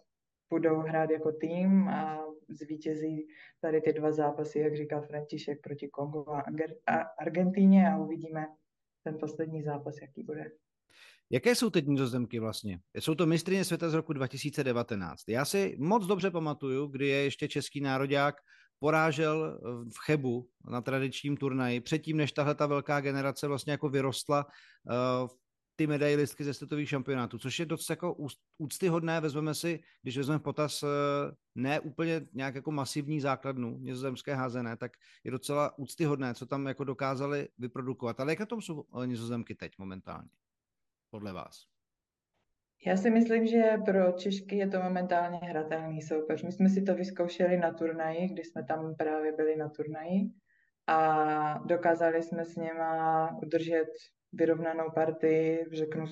budou 0.50 0.79
hrát 0.79 1.10
jako 1.10 1.32
tým 1.32 1.88
a 1.88 2.20
zvítězí 2.50 3.27
tady 3.62 3.82
ty 3.82 3.94
dva 3.94 4.12
zápasy, 4.12 4.60
jak 4.60 4.77
říká 4.77 5.01
František, 5.01 5.62
proti 5.62 5.88
Kongu 5.88 6.29
a 6.29 6.44
Argentíně 7.20 7.89
a 7.89 7.98
uvidíme 7.98 8.48
ten 9.03 9.18
poslední 9.20 9.63
zápas, 9.63 9.96
jaký 10.01 10.24
bude. 10.24 10.51
Jaké 11.32 11.56
jsou 11.56 11.70
teď 11.70 11.88
nizozemky 11.88 12.39
vlastně? 12.39 12.79
Jsou 12.96 13.15
to 13.15 13.25
mistrině 13.25 13.65
světa 13.65 13.89
z 13.89 13.94
roku 13.94 14.13
2019. 14.13 15.29
Já 15.29 15.46
si 15.46 15.75
moc 15.79 16.06
dobře 16.06 16.32
pamatuju, 16.32 16.88
kdy 16.88 17.08
je 17.08 17.24
ještě 17.24 17.48
český 17.48 17.82
národák 17.82 18.36
porážel 18.79 19.60
v 19.94 19.98
Chebu 20.06 20.50
na 20.70 20.82
tradičním 20.82 21.38
turnaji, 21.38 21.79
předtím, 21.79 22.18
než 22.18 22.32
tahle 22.32 22.56
ta 22.56 22.65
velká 22.65 23.01
generace 23.01 23.48
vlastně 23.48 23.72
jako 23.72 23.89
vyrostla 23.89 24.46
eh, 24.46 25.27
ty 25.79 25.88
medailistky 25.88 26.43
ze 26.43 26.53
světových 26.53 26.89
šampionátů, 26.89 27.38
což 27.38 27.59
je 27.59 27.65
dost 27.65 27.89
jako 27.89 28.17
úctyhodné, 28.57 29.21
vezmeme 29.21 29.55
si, 29.55 29.79
když 30.01 30.17
vezmeme 30.17 30.39
potaz 30.39 30.83
eh, 30.83 30.88
ne 31.55 31.79
úplně 31.79 32.21
nějak 32.33 32.55
jako 32.55 32.71
masivní 32.71 33.21
základnu 33.21 33.77
nizozemské 33.77 34.36
házené, 34.36 34.77
tak 34.77 34.91
je 35.24 35.31
docela 35.31 35.77
úctyhodné, 35.77 36.33
co 36.33 36.45
tam 36.45 36.65
jako 36.65 36.83
dokázali 36.83 37.48
vyprodukovat. 37.57 38.19
Ale 38.19 38.31
jak 38.31 38.39
na 38.39 38.45
tom 38.45 38.62
jsou 38.62 38.83
eh, 39.03 39.07
nizozemky 39.07 39.55
teď 39.55 39.77
momentálně, 39.77 40.29
podle 41.09 41.33
vás? 41.33 41.65
Já 42.86 42.98
si 42.98 43.09
myslím, 43.09 43.48
že 43.48 43.77
pro 43.86 44.12
Češky 44.12 44.55
je 44.57 44.67
to 44.67 44.81
momentálně 44.81 45.38
hratelný 45.38 46.01
soupeř. 46.01 46.43
My 46.43 46.51
jsme 46.51 46.69
si 46.69 46.81
to 46.81 46.95
vyzkoušeli 46.95 47.57
na 47.57 47.74
turnaji, 47.74 48.27
když 48.27 48.48
jsme 48.48 48.63
tam 48.63 48.95
právě 48.95 49.31
byli 49.31 49.55
na 49.55 49.69
turnaji 49.69 50.31
a 50.88 51.57
dokázali 51.57 52.24
jsme 52.24 52.45
s 52.45 52.55
něma 52.55 53.29
udržet 53.43 53.89
vyrovnanou 54.33 54.91
partii, 54.95 55.65
řeknu 55.74 56.05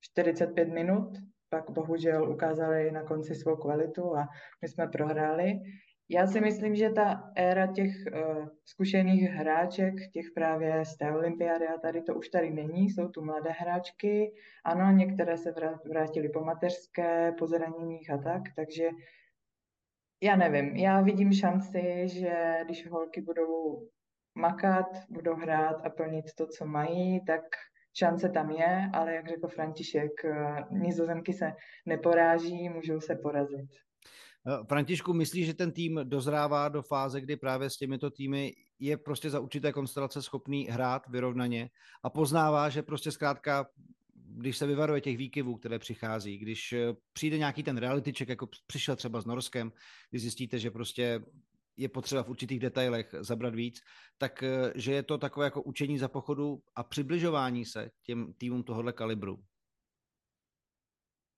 45 0.00 0.68
minut, 0.68 1.08
pak 1.48 1.70
bohužel 1.70 2.30
ukázali 2.30 2.90
na 2.90 3.02
konci 3.02 3.34
svou 3.34 3.56
kvalitu 3.56 4.16
a 4.16 4.28
my 4.62 4.68
jsme 4.68 4.86
prohráli. 4.86 5.60
Já 6.08 6.26
si 6.26 6.40
myslím, 6.40 6.74
že 6.74 6.90
ta 6.90 7.30
éra 7.36 7.66
těch 7.66 7.90
uh, 8.14 8.48
zkušených 8.64 9.22
hráček, 9.22 9.94
těch 10.12 10.26
právě 10.34 10.84
z 10.84 10.96
té 10.96 11.12
olympiády 11.12 11.68
a 11.68 11.78
tady 11.78 12.02
to 12.02 12.14
už 12.14 12.28
tady 12.28 12.50
není, 12.50 12.90
jsou 12.90 13.08
tu 13.08 13.24
mladé 13.24 13.50
hráčky, 13.50 14.32
ano, 14.64 14.96
některé 14.96 15.36
se 15.38 15.54
vrátily 15.88 16.28
po 16.28 16.44
mateřské, 16.44 17.32
po 17.38 17.46
zraněních 17.46 18.10
a 18.10 18.18
tak, 18.18 18.42
takže 18.56 18.88
já 20.22 20.36
nevím, 20.36 20.76
já 20.76 21.00
vidím 21.00 21.32
šanci, 21.32 22.02
že 22.04 22.58
když 22.64 22.90
holky 22.90 23.20
budou 23.20 23.82
makat, 24.34 24.86
budou 25.10 25.34
hrát 25.34 25.86
a 25.86 25.90
plnit 25.90 26.24
to, 26.36 26.46
co 26.46 26.66
mají, 26.66 27.24
tak 27.24 27.42
šance 27.98 28.28
tam 28.28 28.50
je, 28.50 28.90
ale 28.92 29.14
jak 29.14 29.28
řekl 29.28 29.48
František, 29.48 30.24
eh, 30.24 30.64
nizozemky 30.70 31.32
se 31.32 31.52
neporáží, 31.86 32.68
můžou 32.68 33.00
se 33.00 33.14
porazit. 33.14 33.70
Eh, 34.46 34.64
Františku, 34.68 35.12
myslíš, 35.12 35.46
že 35.46 35.54
ten 35.54 35.72
tým 35.72 36.00
dozrává 36.04 36.68
do 36.68 36.82
fáze, 36.82 37.20
kdy 37.20 37.36
právě 37.36 37.70
s 37.70 37.76
těmito 37.76 38.10
týmy 38.10 38.52
je 38.78 38.96
prostě 38.96 39.30
za 39.30 39.40
určité 39.40 39.72
konstelace 39.72 40.22
schopný 40.22 40.68
hrát 40.70 41.08
vyrovnaně 41.08 41.70
a 42.02 42.10
poznává, 42.10 42.68
že 42.68 42.82
prostě 42.82 43.10
zkrátka 43.10 43.66
když 44.34 44.58
se 44.58 44.66
vyvaruje 44.66 45.00
těch 45.00 45.16
výkyvů, 45.16 45.56
které 45.56 45.78
přichází, 45.78 46.38
když 46.38 46.72
eh, 46.72 46.94
přijde 47.12 47.38
nějaký 47.38 47.62
ten 47.62 47.76
realityček, 47.76 48.28
jako 48.28 48.48
přišel 48.66 48.96
třeba 48.96 49.20
s 49.20 49.26
Norskem, 49.26 49.72
kdy 50.10 50.18
zjistíte, 50.18 50.58
že 50.58 50.70
prostě 50.70 51.20
je 51.76 51.88
potřeba 51.88 52.22
v 52.22 52.28
určitých 52.28 52.60
detailech 52.60 53.14
zabrat 53.20 53.54
víc, 53.54 53.80
tak 54.18 54.42
eh, 54.42 54.72
že 54.74 54.92
je 54.92 55.02
to 55.02 55.18
takové 55.18 55.46
jako 55.46 55.62
učení 55.62 55.98
za 55.98 56.08
pochodu 56.08 56.62
a 56.74 56.82
přibližování 56.82 57.64
se 57.64 57.90
těm 58.02 58.34
týmům 58.34 58.62
tohohle 58.62 58.92
kalibru. 58.92 59.44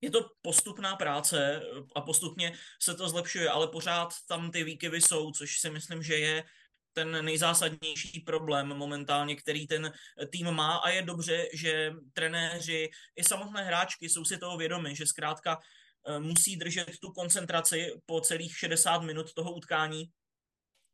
Je 0.01 0.11
to 0.11 0.31
postupná 0.43 0.97
práce 0.97 1.63
a 1.95 2.01
postupně 2.01 2.53
se 2.83 2.95
to 2.95 3.09
zlepšuje, 3.09 3.51
ale 3.51 3.69
pořád 3.69 4.13
tam 4.29 4.51
ty 4.51 4.65
výkyvy 4.65 5.01
jsou, 5.01 5.31
což 5.31 5.61
si 5.61 5.71
myslím, 5.71 6.03
že 6.03 6.19
je 6.19 6.45
ten 6.93 7.25
nejzásadnější 7.25 8.21
problém 8.21 8.67
momentálně, 8.67 9.37
který 9.37 9.67
ten 9.67 9.93
tým 10.31 10.51
má 10.51 10.77
a 10.77 10.89
je 10.89 11.03
dobře, 11.03 11.49
že 11.55 11.93
trenéři 12.13 12.91
i 13.17 13.25
samotné 13.25 13.65
hráčky 13.65 14.09
jsou 14.09 14.25
si 14.25 14.39
toho 14.39 14.57
vědomi, 14.57 14.97
že 14.97 15.07
zkrátka 15.07 15.59
eh, 15.59 16.19
musí 16.19 16.57
držet 16.57 16.91
tu 17.01 17.13
koncentraci 17.13 17.93
po 18.07 18.21
celých 18.21 18.59
60 18.59 18.99
minut 18.99 19.35
toho 19.35 19.53
utkání, 19.53 20.05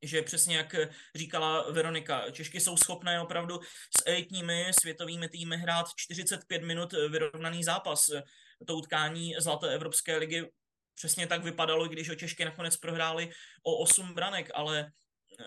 že 0.02 0.23
přesně 0.23 0.57
jak 0.57 0.75
říkala 1.14 1.71
Veronika, 1.71 2.30
Češky 2.30 2.61
jsou 2.61 2.76
schopné 2.76 3.21
opravdu 3.21 3.61
s 3.99 4.02
elitními 4.07 4.66
světovými 4.80 5.28
týmy 5.28 5.57
hrát 5.57 5.87
45 5.97 6.62
minut 6.62 6.92
vyrovnaný 6.92 7.64
zápas. 7.64 8.11
To 8.66 8.76
utkání 8.76 9.35
Zlaté 9.38 9.75
Evropské 9.75 10.16
ligy 10.16 10.50
přesně 10.95 11.26
tak 11.26 11.45
vypadalo, 11.45 11.88
když 11.88 12.09
o 12.09 12.14
Češky 12.14 12.45
nakonec 12.45 12.76
prohráli 12.76 13.30
o 13.62 13.76
8 13.76 14.14
branek, 14.14 14.50
ale 14.54 14.92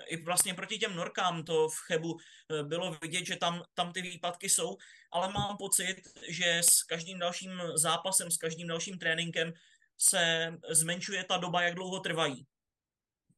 i 0.07 0.23
vlastně 0.23 0.53
proti 0.53 0.77
těm 0.77 0.95
Norkám 0.95 1.43
to 1.43 1.69
v 1.69 1.75
Chebu 1.87 2.17
bylo 2.63 2.97
vidět, 3.01 3.25
že 3.25 3.35
tam, 3.35 3.63
tam 3.73 3.93
ty 3.93 4.01
výpadky 4.01 4.49
jsou, 4.49 4.77
ale 5.11 5.33
mám 5.33 5.57
pocit, 5.57 5.95
že 6.29 6.57
s 6.57 6.83
každým 6.83 7.19
dalším 7.19 7.61
zápasem, 7.73 8.31
s 8.31 8.37
každým 8.37 8.67
dalším 8.67 8.99
tréninkem 8.99 9.53
se 9.97 10.53
zmenšuje 10.69 11.23
ta 11.23 11.37
doba, 11.37 11.61
jak 11.61 11.75
dlouho 11.75 11.99
trvají. 11.99 12.45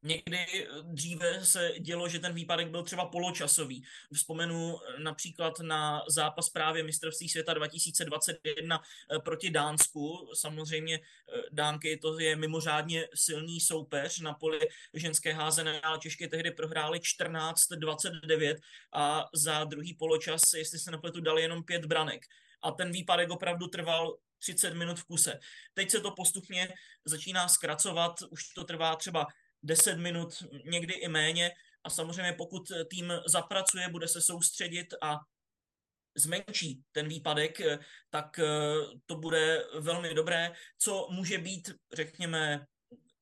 Někdy 0.02 0.38
eh, 0.38 0.66
dříve 0.82 1.44
se 1.44 1.72
dělo, 1.80 2.08
že 2.08 2.18
ten 2.18 2.34
výpadek 2.34 2.68
byl 2.68 2.82
třeba 2.82 3.06
poločasový. 3.06 3.84
Vzpomenu 4.14 4.78
eh, 4.78 5.00
například 5.00 5.60
na 5.60 6.02
zápas 6.08 6.48
právě 6.48 6.82
mistrovství 6.82 7.28
světa 7.28 7.54
2021 7.54 8.82
eh, 8.82 9.18
proti 9.18 9.50
Dánsku. 9.50 10.30
Samozřejmě 10.34 11.00
Dánky 11.52 11.96
to 11.96 12.18
je 12.18 12.36
mimořádně 12.36 13.08
silný 13.14 13.60
soupeř 13.60 14.20
na 14.20 14.34
poli 14.34 14.60
ženské 14.94 15.32
házené, 15.32 15.80
ale 15.80 15.98
Češky 15.98 16.28
tehdy 16.28 16.50
prohráli 16.50 16.98
14-29 16.98 18.56
a 18.92 19.24
za 19.34 19.64
druhý 19.64 19.94
poločas, 19.94 20.42
jestli 20.52 20.78
se 20.78 20.90
nepletu, 20.90 21.20
dali 21.20 21.42
jenom 21.42 21.62
pět 21.62 21.84
branek. 21.84 22.26
A 22.62 22.70
ten 22.70 22.92
výpadek 22.92 23.30
opravdu 23.30 23.66
trval 23.66 24.16
30 24.38 24.74
minut 24.74 24.98
v 24.98 25.04
kuse. 25.04 25.38
Teď 25.74 25.90
se 25.90 26.00
to 26.00 26.10
postupně 26.10 26.68
začíná 27.04 27.48
zkracovat, 27.48 28.22
už 28.30 28.48
to 28.48 28.64
trvá 28.64 28.96
třeba 28.96 29.26
10 29.62 29.96
minut, 29.96 30.42
někdy 30.64 30.94
i 30.94 31.08
méně. 31.08 31.50
A 31.84 31.90
samozřejmě 31.90 32.32
pokud 32.32 32.62
tým 32.90 33.12
zapracuje, 33.26 33.88
bude 33.88 34.08
se 34.08 34.20
soustředit 34.20 34.94
a 35.02 35.18
zmenší 36.16 36.82
ten 36.92 37.08
výpadek, 37.08 37.60
tak 38.10 38.38
eh, 38.38 38.44
to 39.06 39.16
bude 39.16 39.64
velmi 39.80 40.14
dobré. 40.14 40.52
Co 40.78 41.08
může 41.10 41.38
být, 41.38 41.70
řekněme, 41.92 42.66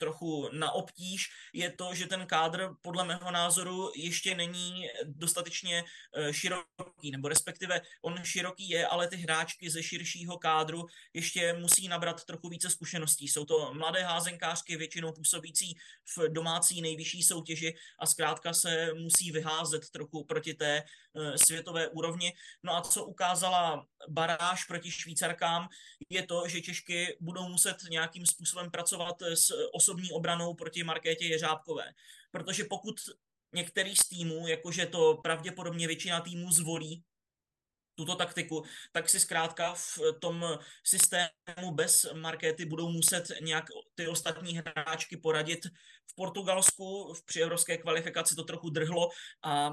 trochu 0.05 0.49
na 0.53 0.73
obtíž, 0.73 1.31
je 1.53 1.71
to, 1.71 1.95
že 1.95 2.07
ten 2.07 2.27
kádr 2.27 2.77
podle 2.83 3.05
mého 3.05 3.31
názoru 3.31 3.91
ještě 3.97 4.35
není 4.35 4.89
dostatečně 5.05 5.85
eh, 5.85 6.33
široký, 6.33 7.11
nebo 7.11 7.29
respektive 7.29 7.81
on 8.03 8.21
široký 8.25 8.69
je, 8.69 8.87
ale 8.87 9.09
ty 9.09 9.17
hráčky 9.17 9.71
ze 9.71 9.83
širšího 9.83 10.39
kádru 10.39 10.87
ještě 11.15 11.53
musí 11.53 11.89
nabrat 11.89 12.25
trochu 12.25 12.49
více 12.49 12.71
zkušeností. 12.71 13.29
Jsou 13.29 13.45
to 13.45 13.75
mladé 13.75 14.03
házenkářky, 14.03 14.77
většinou 14.77 15.13
působící 15.13 15.77
v 16.17 16.29
domácí 16.29 16.83
nejvyšší 16.83 17.23
soutěži 17.23 17.75
a 17.99 18.07
zkrátka 18.07 18.53
se 18.53 18.95
musí 18.95 19.31
vyházet 19.33 19.91
trochu 19.91 20.25
proti 20.25 20.55
té 20.55 20.83
světové 21.37 21.89
úrovni. 21.89 22.33
No 22.63 22.77
a 22.77 22.81
co 22.81 23.05
ukázala 23.05 23.87
baráž 24.09 24.65
proti 24.65 24.91
Švýcarkám, 24.91 25.69
je 26.09 26.27
to, 26.27 26.49
že 26.49 26.61
Češky 26.61 27.17
budou 27.21 27.49
muset 27.49 27.77
nějakým 27.91 28.27
způsobem 28.27 28.71
pracovat 28.71 29.23
s 29.23 29.53
osobní 29.73 30.13
obranou 30.13 30.55
proti 30.55 30.85
Markétě 30.85 31.27
Jeřábkové. 31.27 31.93
Protože 32.31 32.65
pokud 32.65 32.95
některý 33.55 33.97
z 33.97 34.09
týmů, 34.09 34.49
jakože 34.49 34.87
to 34.87 35.15
pravděpodobně 35.23 35.87
většina 35.87 36.21
týmů 36.21 36.53
zvolí, 36.53 37.05
tuto 37.95 38.17
taktiku, 38.17 38.65
tak 38.93 39.09
si 39.09 39.21
zkrátka 39.21 39.75
v 39.75 39.99
tom 40.21 40.59
systému 40.85 41.71
bez 41.73 42.07
markety 42.13 42.65
budou 42.65 42.89
muset 42.89 43.33
nějak 43.41 43.65
ty 43.95 44.09
ostatní 44.09 44.59
hráčky 44.59 45.17
poradit. 45.17 45.67
V 46.07 46.15
Portugalsku 46.15 47.15
v 47.15 47.25
při 47.25 47.41
evropské 47.41 47.79
kvalifikaci 47.79 48.35
to 48.35 48.45
trochu 48.45 48.71
drhlo 48.71 49.09
a 49.43 49.73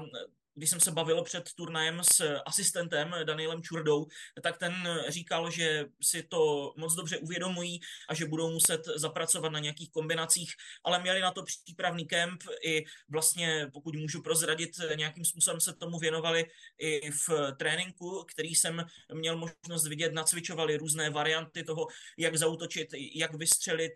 když 0.54 0.70
jsem 0.70 0.80
se 0.80 0.90
bavil 0.90 1.22
před 1.22 1.52
turnajem 1.54 2.00
s 2.12 2.38
asistentem 2.46 3.14
Danielem 3.24 3.62
Čurdou, 3.62 4.06
tak 4.42 4.58
ten 4.58 5.04
říkal, 5.08 5.50
že 5.50 5.84
si 6.02 6.22
to 6.22 6.72
moc 6.76 6.94
dobře 6.94 7.18
uvědomují 7.18 7.80
a 8.08 8.14
že 8.14 8.26
budou 8.26 8.50
muset 8.50 8.84
zapracovat 8.96 9.52
na 9.52 9.58
nějakých 9.58 9.90
kombinacích, 9.90 10.52
ale 10.84 11.00
měli 11.00 11.20
na 11.20 11.30
to 11.30 11.42
přípravný 11.42 12.06
kemp 12.06 12.42
i 12.64 12.84
vlastně, 13.08 13.70
pokud 13.72 13.96
můžu 13.96 14.22
prozradit, 14.22 14.70
nějakým 14.96 15.24
způsobem 15.24 15.60
se 15.60 15.72
tomu 15.72 15.98
věnovali 15.98 16.46
i 16.78 17.10
v 17.10 17.28
tréninku, 17.58 18.24
který 18.32 18.54
jsem 18.54 18.86
měl 19.12 19.36
možnost 19.36 19.88
vidět, 19.88 20.12
nacvičovali 20.12 20.76
různé 20.76 21.10
varianty 21.10 21.64
toho, 21.64 21.86
jak 22.18 22.36
zautočit, 22.36 22.88
jak 23.14 23.34
vystřelit, 23.34 23.92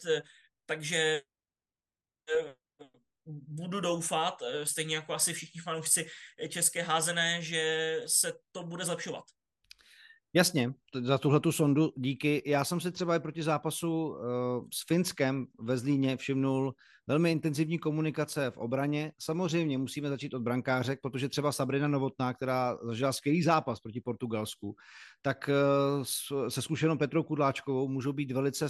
takže 0.66 1.22
budu 3.26 3.80
doufat, 3.80 4.42
eh, 4.42 4.66
stejně 4.66 4.96
jako 4.96 5.14
asi 5.14 5.32
všichni 5.32 5.60
fanoušci 5.60 6.06
české 6.48 6.82
házené, 6.82 7.42
že 7.42 7.96
se 8.06 8.32
to 8.52 8.62
bude 8.62 8.84
zlepšovat. 8.84 9.24
Jasně, 10.32 10.74
za 11.02 11.18
tuhle 11.18 11.40
tu 11.40 11.52
sondu 11.52 11.92
díky. 11.96 12.42
Já 12.46 12.64
jsem 12.64 12.80
si 12.80 12.92
třeba 12.92 13.16
i 13.16 13.20
proti 13.20 13.42
zápasu 13.42 14.08
uh, 14.08 14.16
s 14.72 14.86
Finskem 14.86 15.46
ve 15.60 15.78
Zlíně 15.78 16.16
všimnul 16.16 16.74
velmi 17.06 17.32
intenzivní 17.32 17.78
komunikace 17.78 18.50
v 18.50 18.56
obraně. 18.56 19.12
Samozřejmě 19.18 19.78
musíme 19.78 20.08
začít 20.08 20.34
od 20.34 20.42
brankářek, 20.42 21.00
protože 21.02 21.28
třeba 21.28 21.52
Sabrina 21.52 21.88
Novotná, 21.88 22.34
která 22.34 22.78
zažila 22.82 23.12
skvělý 23.12 23.42
zápas 23.42 23.80
proti 23.80 24.00
Portugalsku, 24.00 24.76
tak 25.22 25.50
se 26.48 26.62
zkušenou 26.62 26.98
Petrou 26.98 27.22
Kudláčkovou 27.22 27.88
můžou 27.88 28.12
být 28.12 28.32
velice 28.32 28.66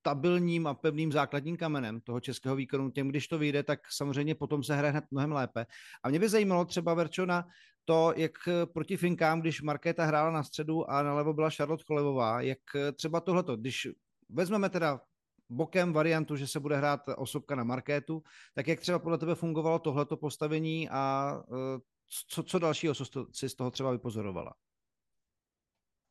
stabilním 0.00 0.66
a 0.66 0.74
pevným 0.74 1.12
základním 1.12 1.56
kamenem 1.56 2.00
toho 2.00 2.20
českého 2.20 2.56
výkonu. 2.56 2.90
Těm, 2.90 3.08
když 3.08 3.28
to 3.28 3.38
vyjde, 3.38 3.62
tak 3.62 3.80
samozřejmě 3.92 4.34
potom 4.34 4.62
se 4.62 4.76
hraje 4.76 4.90
hned 4.90 5.04
mnohem 5.10 5.32
lépe. 5.32 5.66
A 6.02 6.08
mě 6.08 6.18
by 6.18 6.28
zajímalo 6.28 6.64
třeba 6.64 6.94
Verčo 6.94 7.26
na 7.26 7.44
to, 7.84 8.12
jak 8.16 8.32
proti 8.72 8.96
Finkám, 8.96 9.40
když 9.40 9.62
Markéta 9.62 10.04
hrála 10.04 10.30
na 10.30 10.42
středu 10.42 10.90
a 10.90 11.02
nalevo 11.02 11.32
byla 11.32 11.50
Charlotte 11.50 11.84
Cholevová, 11.86 12.40
jak 12.40 12.58
třeba 12.94 13.20
tohleto, 13.20 13.56
když 13.56 13.88
vezmeme 14.28 14.70
teda 14.70 15.00
bokem 15.48 15.92
variantu, 15.92 16.36
že 16.36 16.46
se 16.46 16.60
bude 16.60 16.76
hrát 16.76 17.00
osobka 17.16 17.54
na 17.54 17.64
Markétu, 17.64 18.22
tak 18.54 18.68
jak 18.68 18.80
třeba 18.80 18.98
podle 18.98 19.18
tebe 19.18 19.34
fungovalo 19.34 19.78
tohleto 19.78 20.16
postavení 20.16 20.88
a 20.88 21.34
e, 21.42 21.80
co, 22.28 22.42
co 22.42 22.58
dalšího 22.58 22.94
si 23.32 23.48
z 23.48 23.54
toho 23.54 23.70
třeba 23.70 23.90
vypozorovala? 23.90 24.52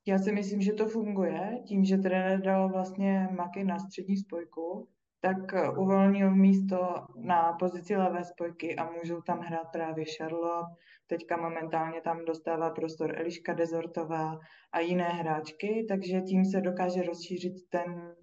Já 0.10 0.18
si 0.18 0.32
myslím, 0.32 0.62
že 0.62 0.74
to 0.74 0.88
funguje. 0.88 1.60
Tím, 1.66 1.86
že 1.86 1.98
trenér 1.98 2.42
dal 2.42 2.70
vlastně 2.70 3.28
maky 3.32 3.64
na 3.64 3.80
střední 3.80 4.18
spojku, 4.18 4.88
tak 5.22 5.54
eh, 5.54 5.70
uvolnil 5.70 6.36
místo 6.36 7.06
na 7.16 7.54
pozici 7.54 7.96
levé 7.96 8.24
spojky 8.24 8.76
a 8.76 8.92
můžou 8.92 9.22
tam 9.22 9.40
hrát 9.40 9.72
právě 9.72 10.06
Charlotte. 10.18 10.76
Teďka 11.08 11.38
momentálně 11.38 12.02
tam 12.02 12.26
dostává 12.26 12.70
prostor 12.70 13.20
Eliška 13.20 13.54
Dezortová 13.54 14.40
a 14.72 14.80
jiné 14.80 15.10
hráčky, 15.10 15.86
takže 15.90 16.22
tím 16.22 16.46
se 16.46 16.62
dokáže 16.62 17.02
rozšířit 17.04 17.54
ten 17.70 18.16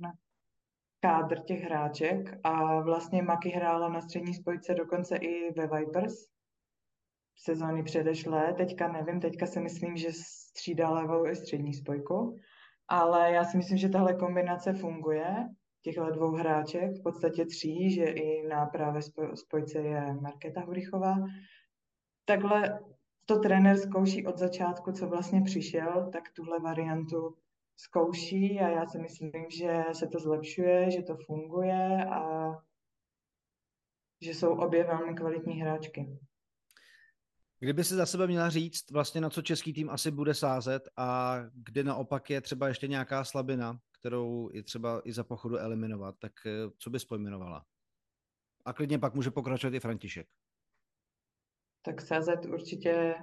kádr 1.01 1.39
těch 1.41 1.63
hráček 1.63 2.39
a 2.45 2.81
vlastně 2.81 3.23
Maky 3.23 3.49
hrála 3.49 3.89
na 3.89 4.01
střední 4.01 4.35
spojce 4.35 4.75
dokonce 4.75 5.17
i 5.17 5.53
ve 5.53 5.67
Vipers, 5.67 6.36
sezóny 7.37 7.83
předešlé, 7.83 8.55
teďka 8.57 8.93
nevím, 8.93 9.21
teďka 9.21 9.47
si 9.47 9.61
myslím, 9.61 9.97
že 9.97 10.09
střídá 10.13 10.91
levou 10.91 11.27
i 11.27 11.37
střední 11.37 11.75
spojku, 11.75 12.37
ale 12.89 13.33
já 13.33 13.45
si 13.45 13.57
myslím, 13.57 13.79
že 13.79 13.89
tahle 13.89 14.15
kombinace 14.15 14.73
funguje, 14.73 15.49
těchto 15.83 16.11
dvou 16.11 16.31
hráček, 16.31 16.91
v 17.01 17.03
podstatě 17.03 17.45
tří, 17.47 17.91
že 17.91 18.05
i 18.05 18.49
na 18.49 18.67
pravé 18.67 19.01
spojce 19.35 19.79
je 19.79 20.15
Markéta 20.21 20.61
Hurichová. 20.61 21.15
Takhle 22.25 22.81
to 23.25 23.39
trenér 23.39 23.79
zkouší 23.79 24.27
od 24.27 24.39
začátku, 24.39 24.93
co 24.93 25.09
vlastně 25.09 25.43
přišel, 25.43 26.11
tak 26.13 26.23
tuhle 26.33 26.61
variantu 26.61 27.35
zkouší 27.77 28.61
a 28.61 28.69
já 28.69 28.87
si 28.87 28.99
myslím, 28.99 29.31
že 29.49 29.85
se 29.93 30.07
to 30.07 30.19
zlepšuje, 30.19 30.91
že 30.91 31.03
to 31.03 31.17
funguje 31.27 32.05
a 32.05 32.51
že 34.23 34.35
jsou 34.35 34.53
obě 34.59 34.85
velmi 34.85 35.15
kvalitní 35.15 35.61
hráčky. 35.61 36.19
Kdyby 37.59 37.85
si 37.85 37.95
za 37.95 38.07
sebe 38.07 38.27
měla 38.27 38.51
říct, 38.51 38.91
vlastně 38.91 39.21
na 39.21 39.31
co 39.31 39.43
český 39.43 39.73
tým 39.73 39.91
asi 39.91 40.11
bude 40.11 40.35
sázet 40.35 40.89
a 40.97 41.39
kde 41.55 41.85
naopak 41.85 42.31
je 42.31 42.41
třeba 42.41 42.69
ještě 42.69 42.89
nějaká 42.89 43.25
slabina, 43.25 43.79
kterou 44.01 44.51
je 44.53 44.63
třeba 44.63 45.03
i 45.05 45.13
za 45.13 45.25
pochodu 45.25 45.57
eliminovat, 45.57 46.15
tak 46.19 46.33
eh, 46.47 46.71
co 46.79 46.91
bys 46.91 47.05
pojmenovala? 47.05 47.65
A 48.65 48.73
klidně 48.73 48.99
pak 48.99 49.15
může 49.15 49.31
pokračovat 49.31 49.75
i 49.75 49.81
František. 49.81 50.27
Tak 51.83 52.01
sázet 52.01 52.47
určitě 52.47 53.15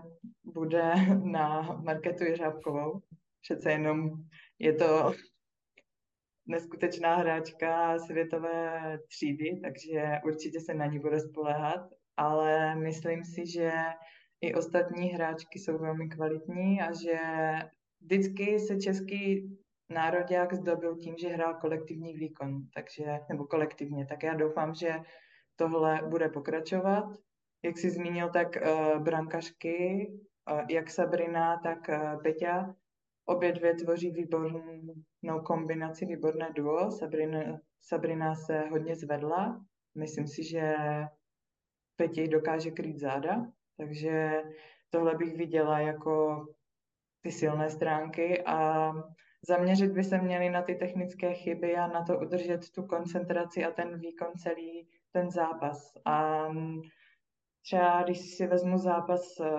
bude 0.43 0.93
na 1.23 1.61
Marketu 1.61 2.23
Jeřábkovou. 2.23 3.01
Přece 3.41 3.71
jenom 3.71 4.09
je 4.59 4.73
to 4.73 5.13
neskutečná 6.45 7.15
hráčka 7.15 7.99
světové 7.99 8.99
třídy, 9.07 9.59
takže 9.63 10.19
určitě 10.25 10.59
se 10.59 10.73
na 10.73 10.85
ní 10.85 10.99
bude 10.99 11.19
spolehat, 11.19 11.89
ale 12.17 12.75
myslím 12.75 13.23
si, 13.23 13.51
že 13.51 13.71
i 14.43 14.53
ostatní 14.53 15.07
hráčky 15.07 15.59
jsou 15.59 15.77
velmi 15.77 16.09
kvalitní 16.09 16.81
a 16.81 16.91
že 16.93 17.19
vždycky 18.01 18.59
se 18.59 18.77
český 18.77 19.49
národák 19.89 20.53
zdobil 20.53 20.95
tím, 20.95 21.15
že 21.17 21.29
hrál 21.29 21.53
kolektivní 21.53 22.13
výkon, 22.13 22.67
takže, 22.73 23.19
nebo 23.29 23.45
kolektivně, 23.45 24.05
tak 24.05 24.23
já 24.23 24.33
doufám, 24.33 24.73
že 24.73 24.99
tohle 25.55 26.01
bude 26.09 26.29
pokračovat. 26.29 27.05
Jak 27.63 27.77
jsi 27.77 27.89
zmínil, 27.89 28.29
tak 28.29 28.47
uh, 28.55 29.03
brankařky, 29.03 30.07
uh, 30.51 30.61
jak 30.69 30.89
Sabrina, 30.89 31.59
tak 31.63 31.89
uh, 31.89 32.21
Peťa, 32.23 32.75
obě 33.25 33.51
dvě 33.51 33.75
tvoří 33.75 34.11
výbornou 34.11 35.39
kombinaci, 35.45 36.05
výborné 36.05 36.49
duo. 36.55 36.91
Sabrina, 36.91 37.59
Sabrina 37.81 38.35
se 38.35 38.59
hodně 38.59 38.95
zvedla, 38.95 39.65
myslím 39.97 40.27
si, 40.27 40.43
že 40.43 40.75
Petě 41.95 42.27
dokáže 42.27 42.71
krýt 42.71 42.99
záda, 42.99 43.45
takže 43.77 44.43
tohle 44.89 45.15
bych 45.15 45.37
viděla 45.37 45.79
jako 45.79 46.45
ty 47.21 47.31
silné 47.31 47.69
stránky 47.69 48.43
a 48.45 48.91
zaměřit 49.47 49.91
by 49.91 50.03
se 50.03 50.17
měli 50.17 50.49
na 50.49 50.61
ty 50.61 50.75
technické 50.75 51.33
chyby 51.33 51.75
a 51.75 51.87
na 51.87 52.03
to 52.03 52.19
udržet 52.19 52.69
tu 52.69 52.83
koncentraci 52.83 53.65
a 53.65 53.71
ten 53.71 53.99
výkon 53.99 54.31
celý 54.37 54.87
ten 55.11 55.31
zápas. 55.31 55.93
A 56.05 56.47
třeba 57.61 58.03
když 58.03 58.35
si 58.35 58.47
vezmu 58.47 58.77
zápas 58.77 59.39
eh, 59.39 59.49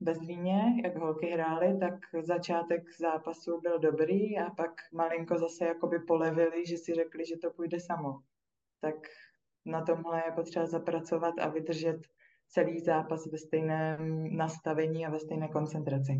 bez 0.00 0.20
Víně, 0.20 0.62
jak 0.84 0.96
holky 0.96 1.26
hrály, 1.26 1.78
tak 1.78 1.94
začátek 2.22 2.82
zápasu 2.98 3.60
byl 3.60 3.78
dobrý 3.78 4.38
a 4.38 4.50
pak 4.50 4.70
malinko 4.92 5.38
zase 5.38 5.64
jakoby 5.64 5.98
polevili, 5.98 6.66
že 6.66 6.76
si 6.76 6.94
řekli, 6.94 7.26
že 7.26 7.36
to 7.36 7.50
půjde 7.50 7.80
samo. 7.80 8.20
Tak 8.80 8.94
na 9.66 9.84
tomhle 9.84 10.22
je 10.26 10.32
potřeba 10.32 10.66
zapracovat 10.66 11.34
a 11.40 11.48
vydržet 11.48 12.00
celý 12.50 12.80
zápas 12.80 13.26
ve 13.26 13.38
stejném 13.38 14.28
nastavení 14.36 15.06
a 15.06 15.10
ve 15.10 15.18
stejné 15.18 15.48
koncentraci. 15.48 16.12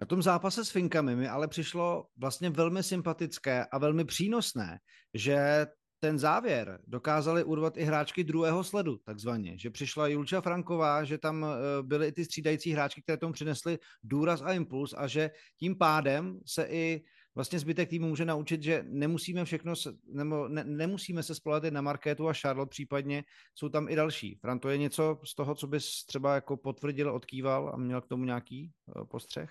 Na 0.00 0.06
tom 0.06 0.22
zápase 0.22 0.64
s 0.64 0.70
Finkami 0.70 1.16
mi 1.16 1.28
ale 1.28 1.48
přišlo 1.48 2.06
vlastně 2.16 2.50
velmi 2.50 2.82
sympatické 2.82 3.64
a 3.64 3.78
velmi 3.78 4.04
přínosné, 4.04 4.78
že 5.14 5.66
ten 6.00 6.18
závěr 6.18 6.78
dokázali 6.86 7.44
urvat 7.44 7.76
i 7.76 7.84
hráčky 7.84 8.24
druhého 8.24 8.64
sledu, 8.64 8.96
takzvaně. 8.96 9.58
Že 9.58 9.70
přišla 9.70 10.08
Julča 10.08 10.40
Franková, 10.40 11.04
že 11.04 11.18
tam 11.18 11.44
eh, 11.44 11.82
byly 11.82 12.08
i 12.08 12.12
ty 12.12 12.24
střídající 12.24 12.72
hráčky, 12.72 13.02
které 13.02 13.16
tomu 13.16 13.32
přinesly 13.32 13.78
důraz 14.02 14.42
a 14.42 14.52
impuls 14.52 14.94
a 14.96 15.06
že 15.06 15.30
tím 15.58 15.78
pádem 15.78 16.40
se 16.46 16.64
i 16.64 17.02
vlastně 17.34 17.58
zbytek 17.58 17.88
týmu 17.88 18.08
může 18.08 18.24
naučit, 18.24 18.62
že 18.62 18.84
nemusíme 18.88 19.44
všechno, 19.44 19.74
nebo 20.04 20.48
ne, 20.48 20.64
nemusíme 20.64 21.22
se 21.22 21.34
spolehat 21.34 21.72
na 21.72 21.80
Markétu 21.80 22.28
a 22.28 22.32
Charlotte, 22.32 22.70
případně 22.70 23.24
jsou 23.54 23.68
tam 23.68 23.88
i 23.88 23.96
další. 23.96 24.34
Fran, 24.34 24.58
to 24.58 24.68
je 24.68 24.78
něco 24.78 25.20
z 25.24 25.34
toho, 25.34 25.54
co 25.54 25.66
bys 25.66 26.04
třeba 26.06 26.34
jako 26.34 26.56
potvrdil, 26.56 27.14
odkýval 27.14 27.70
a 27.74 27.76
měl 27.76 28.00
k 28.00 28.06
tomu 28.06 28.24
nějaký 28.24 28.72
uh, 28.96 29.04
postřeh? 29.04 29.50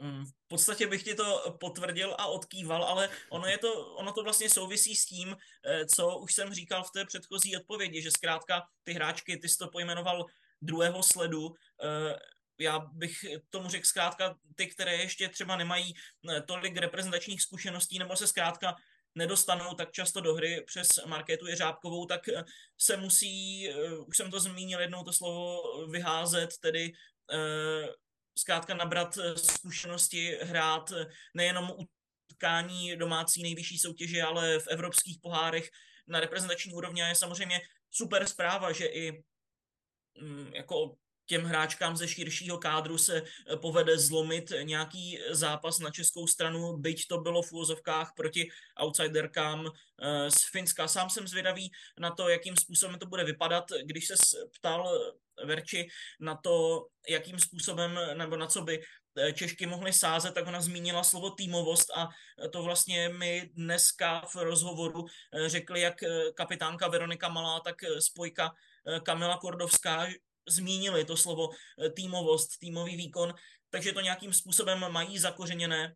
Mm, 0.00 0.24
v 0.26 0.48
podstatě 0.48 0.86
bych 0.86 1.02
ti 1.02 1.14
to 1.14 1.56
potvrdil 1.60 2.14
a 2.18 2.26
odkýval, 2.26 2.84
ale 2.84 3.08
ono, 3.30 3.46
je 3.46 3.58
to, 3.58 3.94
ono 3.94 4.12
to 4.12 4.22
vlastně 4.22 4.50
souvisí 4.50 4.96
s 4.96 5.06
tím, 5.06 5.36
eh, 5.64 5.86
co 5.86 6.18
už 6.18 6.34
jsem 6.34 6.54
říkal 6.54 6.84
v 6.84 6.90
té 6.90 7.04
předchozí 7.04 7.56
odpovědi, 7.56 8.02
že 8.02 8.10
zkrátka 8.10 8.62
ty 8.84 8.92
hráčky, 8.92 9.36
ty 9.36 9.48
jsi 9.48 9.58
to 9.58 9.68
pojmenoval 9.68 10.26
druhého 10.62 11.02
sledu, 11.02 11.54
eh, 11.82 12.18
já 12.58 12.78
bych 12.78 13.24
tomu 13.50 13.68
řekl 13.68 13.86
zkrátka 13.86 14.38
ty, 14.54 14.66
které 14.66 14.96
ještě 14.96 15.28
třeba 15.28 15.56
nemají 15.56 15.94
eh, 16.30 16.40
tolik 16.40 16.76
reprezentačních 16.76 17.42
zkušeností 17.42 17.98
nebo 17.98 18.16
se 18.16 18.26
zkrátka 18.26 18.76
nedostanou 19.14 19.74
tak 19.74 19.92
často 19.92 20.20
do 20.20 20.34
hry 20.34 20.64
přes 20.66 20.88
Markétu 21.06 21.46
Jeřábkovou, 21.46 22.06
tak 22.06 22.28
eh, 22.28 22.44
se 22.78 22.96
musí, 22.96 23.68
eh, 23.70 23.96
už 23.98 24.16
jsem 24.16 24.30
to 24.30 24.40
zmínil 24.40 24.80
jednou 24.80 25.04
to 25.04 25.12
slovo, 25.12 25.62
vyházet, 25.86 26.58
tedy 26.60 26.92
zkrátka 28.38 28.74
nabrat 28.74 29.18
zkušenosti, 29.36 30.38
hrát 30.42 30.92
nejenom 31.34 31.72
utkání 32.30 32.96
domácí 32.96 33.42
nejvyšší 33.42 33.78
soutěže, 33.78 34.22
ale 34.22 34.58
v 34.58 34.68
evropských 34.68 35.18
pohárech 35.22 35.70
na 36.08 36.20
reprezentační 36.20 36.72
úrovni. 36.72 37.02
A 37.02 37.06
je 37.06 37.14
samozřejmě 37.14 37.60
super 37.90 38.26
zpráva, 38.26 38.72
že 38.72 38.86
i 38.86 39.24
mm, 40.20 40.54
jako 40.54 40.96
těm 41.26 41.44
hráčkám 41.44 41.96
ze 41.96 42.08
širšího 42.08 42.58
kádru 42.58 42.98
se 42.98 43.22
eh, 43.22 43.56
povede 43.56 43.98
zlomit 43.98 44.52
nějaký 44.62 45.18
zápas 45.30 45.78
na 45.78 45.90
českou 45.90 46.26
stranu, 46.26 46.76
byť 46.76 47.06
to 47.06 47.18
bylo 47.18 47.42
v 47.42 47.52
úvozovkách 47.52 48.12
proti 48.16 48.50
outsiderkám 48.80 49.66
eh, 49.66 50.30
z 50.30 50.50
Finska. 50.50 50.88
Sám 50.88 51.10
jsem 51.10 51.28
zvědavý 51.28 51.70
na 51.98 52.10
to, 52.10 52.28
jakým 52.28 52.56
způsobem 52.56 52.98
to 52.98 53.06
bude 53.06 53.24
vypadat. 53.24 53.64
Když 53.82 54.06
se 54.06 54.14
ptal 54.58 54.90
eh, 54.90 55.22
Verči 55.46 55.88
na 56.20 56.34
to, 56.36 56.86
jakým 57.08 57.38
způsobem 57.38 57.98
nebo 58.14 58.36
na 58.36 58.46
co 58.46 58.62
by 58.62 58.82
Češky 59.34 59.66
mohly 59.66 59.92
sázet, 59.92 60.34
tak 60.34 60.46
ona 60.46 60.60
zmínila 60.60 61.04
slovo 61.04 61.30
týmovost 61.30 61.90
a 61.96 62.08
to 62.52 62.62
vlastně 62.62 63.08
mi 63.08 63.50
dneska 63.54 64.20
v 64.20 64.36
rozhovoru 64.36 65.06
řekli 65.46 65.80
jak 65.80 66.04
kapitánka 66.34 66.88
Veronika 66.88 67.28
Malá, 67.28 67.60
tak 67.60 67.76
spojka 68.00 68.52
Kamila 69.02 69.36
Kordovská, 69.36 70.06
zmínili 70.48 71.04
to 71.04 71.16
slovo 71.16 71.48
týmovost, 71.96 72.58
týmový 72.58 72.96
výkon, 72.96 73.34
takže 73.70 73.92
to 73.92 74.00
nějakým 74.00 74.32
způsobem 74.32 74.92
mají 74.92 75.18
zakořeněné 75.18 75.94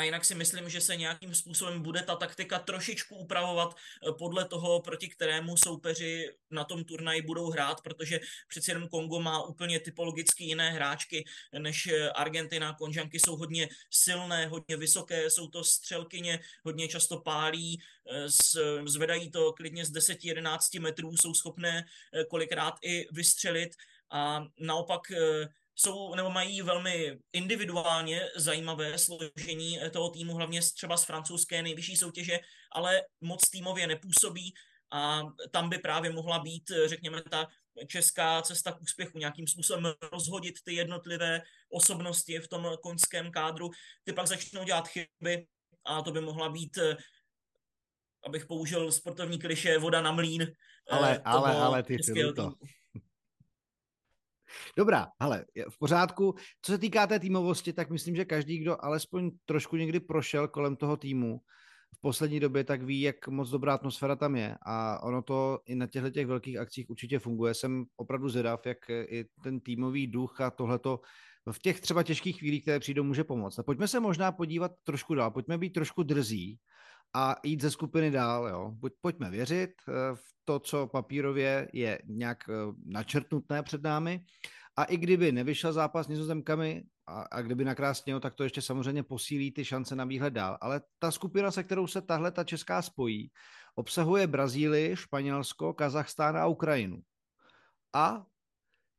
a 0.00 0.02
jinak 0.02 0.24
si 0.24 0.34
myslím, 0.34 0.68
že 0.68 0.80
se 0.80 0.96
nějakým 0.96 1.34
způsobem 1.34 1.82
bude 1.82 2.02
ta 2.02 2.16
taktika 2.16 2.58
trošičku 2.58 3.16
upravovat 3.16 3.76
eh, 3.76 4.12
podle 4.12 4.44
toho, 4.44 4.80
proti 4.80 5.08
kterému 5.08 5.56
soupeři 5.56 6.30
na 6.50 6.64
tom 6.64 6.84
turnaji 6.84 7.22
budou 7.22 7.50
hrát, 7.50 7.80
protože 7.80 8.20
přeci 8.48 8.70
jenom 8.70 8.88
Kongo 8.88 9.20
má 9.20 9.42
úplně 9.42 9.80
typologicky 9.80 10.44
jiné 10.44 10.70
hráčky 10.70 11.24
než 11.58 11.86
eh, 11.86 12.10
Argentina. 12.10 12.74
Konžanky 12.74 13.20
jsou 13.20 13.36
hodně 13.36 13.68
silné, 13.90 14.46
hodně 14.46 14.76
vysoké, 14.76 15.30
jsou 15.30 15.48
to 15.48 15.64
střelkyně, 15.64 16.40
hodně 16.64 16.88
často 16.88 17.20
pálí, 17.20 17.82
eh, 18.10 18.28
zvedají 18.84 19.30
to 19.30 19.52
klidně 19.52 19.84
z 19.84 19.90
10-11 19.90 20.80
metrů, 20.80 21.16
jsou 21.16 21.34
schopné 21.34 21.84
kolikrát 22.28 22.74
i 22.82 23.06
vystřelit 23.12 23.76
a 24.10 24.44
naopak 24.58 25.00
jsou 25.80 26.14
nebo 26.14 26.30
mají 26.30 26.62
velmi 26.62 27.18
individuálně 27.32 28.28
zajímavé 28.36 28.98
složení 28.98 29.78
toho 29.92 30.10
týmu, 30.10 30.34
hlavně 30.34 30.60
třeba 30.74 30.96
z 30.96 31.04
francouzské 31.04 31.62
nejvyšší 31.62 31.96
soutěže, 31.96 32.38
ale 32.72 33.02
moc 33.20 33.50
týmově 33.50 33.86
nepůsobí 33.86 34.54
a 34.92 35.22
tam 35.50 35.68
by 35.68 35.78
právě 35.78 36.12
mohla 36.12 36.38
být, 36.38 36.72
řekněme, 36.86 37.22
ta 37.30 37.46
česká 37.86 38.42
cesta 38.42 38.72
k 38.72 38.80
úspěchu, 38.80 39.18
nějakým 39.18 39.46
způsobem 39.46 39.94
rozhodit 40.12 40.54
ty 40.64 40.74
jednotlivé 40.74 41.42
osobnosti 41.72 42.38
v 42.38 42.48
tom 42.48 42.68
koňském 42.82 43.30
kádru. 43.30 43.70
Ty 44.04 44.12
pak 44.12 44.26
začnou 44.26 44.64
dělat 44.64 44.88
chyby 44.88 45.46
a 45.84 46.02
to 46.02 46.12
by 46.12 46.20
mohla 46.20 46.48
být 46.48 46.78
abych 48.26 48.46
použil 48.46 48.92
sportovní 48.92 49.38
kliše, 49.38 49.78
voda 49.78 50.02
na 50.02 50.12
mlín. 50.12 50.52
Ale, 50.90 51.20
ale, 51.24 51.56
ale 51.56 51.82
ty 51.82 51.96
to. 52.36 52.52
Dobrá, 54.76 55.08
ale 55.20 55.44
v 55.70 55.78
pořádku. 55.78 56.34
Co 56.62 56.72
se 56.72 56.78
týká 56.78 57.06
té 57.06 57.18
týmovosti, 57.18 57.72
tak 57.72 57.90
myslím, 57.90 58.16
že 58.16 58.24
každý, 58.24 58.58
kdo 58.58 58.84
alespoň 58.84 59.30
trošku 59.44 59.76
někdy 59.76 60.00
prošel 60.00 60.48
kolem 60.48 60.76
toho 60.76 60.96
týmu 60.96 61.40
v 61.96 62.00
poslední 62.00 62.40
době, 62.40 62.64
tak 62.64 62.82
ví, 62.82 63.00
jak 63.00 63.28
moc 63.28 63.50
dobrá 63.50 63.74
atmosféra 63.74 64.16
tam 64.16 64.36
je. 64.36 64.56
A 64.66 65.02
ono 65.02 65.22
to 65.22 65.58
i 65.66 65.74
na 65.74 65.86
těchto 65.86 66.10
těch 66.10 66.26
velkých 66.26 66.58
akcích 66.58 66.90
určitě 66.90 67.18
funguje. 67.18 67.54
Jsem 67.54 67.84
opravdu 67.96 68.28
zvědav, 68.28 68.66
jak 68.66 68.78
i 68.90 69.24
ten 69.44 69.60
týmový 69.60 70.06
duch 70.06 70.40
a 70.40 70.50
tohleto 70.50 71.00
v 71.52 71.58
těch 71.58 71.80
třeba 71.80 72.02
těžkých 72.02 72.38
chvílích, 72.38 72.62
které 72.62 72.80
přijdou, 72.80 73.04
může 73.04 73.24
pomoct. 73.24 73.58
A 73.58 73.62
pojďme 73.62 73.88
se 73.88 74.00
možná 74.00 74.32
podívat 74.32 74.72
trošku 74.84 75.14
dál, 75.14 75.30
pojďme 75.30 75.58
být 75.58 75.70
trošku 75.70 76.02
drzí 76.02 76.58
a 77.14 77.36
jít 77.44 77.60
ze 77.60 77.70
skupiny 77.70 78.10
dál. 78.10 78.48
Jo. 78.48 78.74
Pojďme 79.00 79.30
věřit 79.30 79.70
eh, 79.88 79.92
v 80.14 80.22
to, 80.44 80.58
co 80.58 80.86
papírově 80.86 81.68
je 81.72 82.02
nějak 82.04 82.38
eh, 82.48 82.52
načrtnutné 82.84 83.62
před 83.62 83.82
námi 83.82 84.24
a 84.76 84.84
i 84.84 84.96
kdyby 84.96 85.32
nevyšel 85.32 85.72
zápas 85.72 86.06
s 86.06 86.08
nizozemkami 86.08 86.84
a, 87.06 87.22
a 87.22 87.42
kdyby 87.42 87.64
nakrásnělo, 87.64 88.20
tak 88.20 88.34
to 88.34 88.44
ještě 88.44 88.62
samozřejmě 88.62 89.02
posílí 89.02 89.52
ty 89.52 89.64
šance 89.64 89.96
na 89.96 90.04
výhled 90.04 90.30
dál. 90.30 90.58
Ale 90.60 90.80
ta 90.98 91.10
skupina, 91.10 91.50
se 91.50 91.64
kterou 91.64 91.86
se 91.86 92.02
tahle 92.02 92.30
ta 92.30 92.44
česká 92.44 92.82
spojí, 92.82 93.30
obsahuje 93.74 94.26
Brazílii, 94.26 94.96
Španělsko, 94.96 95.74
Kazachstán 95.74 96.36
a 96.36 96.46
Ukrajinu. 96.46 97.02
A 97.92 98.26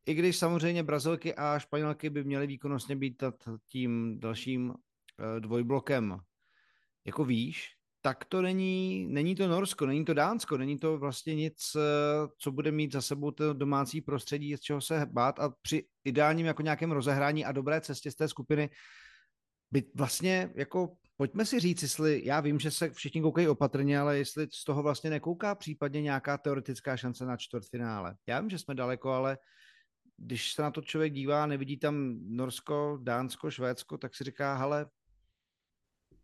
i 0.06 0.13
když 0.13 0.38
samozřejmě 0.38 0.84
Brazilky 0.84 1.36
a 1.36 1.60
Španělky 1.60 2.10
by 2.10 2.24
měly 2.24 2.47
výkonnostně 2.47 2.95
být 2.95 3.24
tím 3.67 4.19
dalším 4.19 4.74
eh, 4.74 5.39
dvojblokem 5.39 6.19
jako 7.06 7.26
výš, 7.26 7.81
tak 8.02 8.26
to 8.26 8.42
není, 8.42 9.08
není 9.10 9.36
to 9.36 9.48
Norsko, 9.48 9.86
není 9.86 10.06
to 10.06 10.14
Dánsko, 10.14 10.58
není 10.58 10.80
to 10.80 10.98
vlastně 10.98 11.36
nic, 11.36 11.76
eh, 11.76 11.80
co 12.38 12.52
bude 12.52 12.72
mít 12.72 12.92
za 12.92 13.02
sebou 13.02 13.32
to 13.32 13.54
domácí 13.54 14.02
prostředí, 14.02 14.58
z 14.58 14.62
čeho 14.62 14.82
se 14.82 15.06
bát 15.06 15.40
a 15.40 15.54
při 15.62 15.86
ideálním 16.04 16.46
jako 16.46 16.62
nějakém 16.62 16.92
rozehrání 16.92 17.46
a 17.46 17.52
dobré 17.52 17.82
cestě 17.82 18.12
z 18.12 18.16
té 18.16 18.28
skupiny 18.28 18.70
by 19.72 19.84
vlastně 19.96 20.50
jako 20.56 20.96
pojďme 21.18 21.46
si 21.46 21.60
říct, 21.60 21.82
jestli, 21.82 22.22
já 22.26 22.40
vím, 22.40 22.60
že 22.60 22.72
se 22.72 22.90
všichni 22.90 23.22
koukají 23.22 23.48
opatrně, 23.48 24.00
ale 24.00 24.18
jestli 24.18 24.48
z 24.54 24.64
toho 24.64 24.84
vlastně 24.84 25.10
nekouká 25.10 25.56
případně 25.56 26.02
nějaká 26.02 26.38
teoretická 26.38 26.98
šance 26.98 27.26
na 27.26 27.38
čtvrtfinále. 27.38 28.16
Já 28.28 28.40
vím, 28.40 28.50
že 28.50 28.60
jsme 28.60 28.76
daleko, 28.76 29.10
ale 29.10 29.38
když 30.18 30.54
se 30.54 30.62
na 30.62 30.72
to 30.72 30.82
člověk 30.82 31.14
dívá, 31.14 31.46
nevidí 31.46 31.78
tam 31.78 32.20
Norsko, 32.28 33.00
Dánsko, 33.02 33.52
Švédsko, 33.52 33.98
tak 33.98 34.16
si 34.16 34.24
říká, 34.24 34.58
hele, 34.58 34.86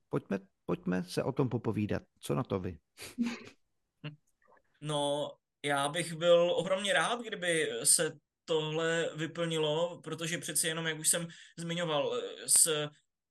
pojďme 0.10 0.40
Pojďme 0.70 1.04
se 1.04 1.24
o 1.24 1.32
tom 1.32 1.50
popovídat. 1.50 2.04
Co 2.20 2.36
na 2.36 2.44
to 2.44 2.60
vy? 2.60 2.78
No, 4.82 5.32
já 5.64 5.90
bych 5.90 6.14
byl 6.14 6.52
ohromně 6.56 6.94
rád, 6.94 7.22
kdyby 7.22 7.70
se 7.84 8.20
tohle 8.46 9.10
vyplnilo, 9.16 10.02
protože 10.04 10.38
přeci 10.38 10.68
jenom, 10.68 10.88
jak 10.88 11.00
už 11.00 11.10
jsem 11.10 11.28
zmiňoval, 11.58 12.22
s 12.46 12.90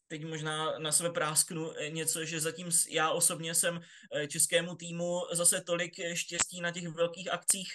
teď 0.09 0.25
možná 0.25 0.79
na 0.79 0.92
sebe 0.92 1.11
prásknu 1.11 1.72
něco, 1.88 2.25
že 2.25 2.40
zatím 2.40 2.70
já 2.90 3.11
osobně 3.11 3.55
jsem 3.55 3.81
eh, 4.14 4.27
českému 4.27 4.75
týmu 4.75 5.20
zase 5.33 5.61
tolik 5.61 5.92
štěstí 6.14 6.61
na 6.61 6.70
těch 6.70 6.88
velkých 6.88 7.33
akcích 7.33 7.68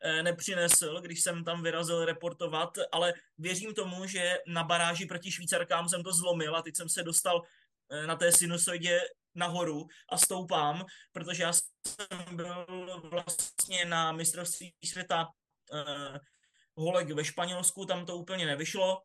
eh, 0.00 0.22
nepřinesl, 0.22 1.00
když 1.00 1.22
jsem 1.22 1.44
tam 1.44 1.62
vyrazil 1.62 2.04
reportovat, 2.04 2.78
ale 2.92 3.14
věřím 3.38 3.74
tomu, 3.74 4.06
že 4.06 4.38
na 4.46 4.64
baráži 4.64 5.06
proti 5.06 5.32
Švýcarkám 5.32 5.88
jsem 5.88 6.02
to 6.02 6.12
zlomil 6.12 6.56
a 6.56 6.62
teď 6.62 6.76
jsem 6.76 6.88
se 6.88 7.02
dostal 7.02 7.42
Eh, 7.42 7.57
na 8.06 8.16
té 8.16 8.32
sinusoidě 8.32 9.00
nahoru 9.34 9.86
a 10.08 10.18
stoupám, 10.18 10.84
protože 11.12 11.42
já 11.42 11.52
jsem 11.52 12.36
byl 12.36 12.66
vlastně 13.02 13.84
na 13.84 14.12
mistrovství 14.12 14.74
světa 14.84 15.28
uh, 15.72 16.16
holek 16.74 17.10
ve 17.10 17.24
Španělsku, 17.24 17.86
tam 17.86 18.06
to 18.06 18.16
úplně 18.16 18.46
nevyšlo. 18.46 19.02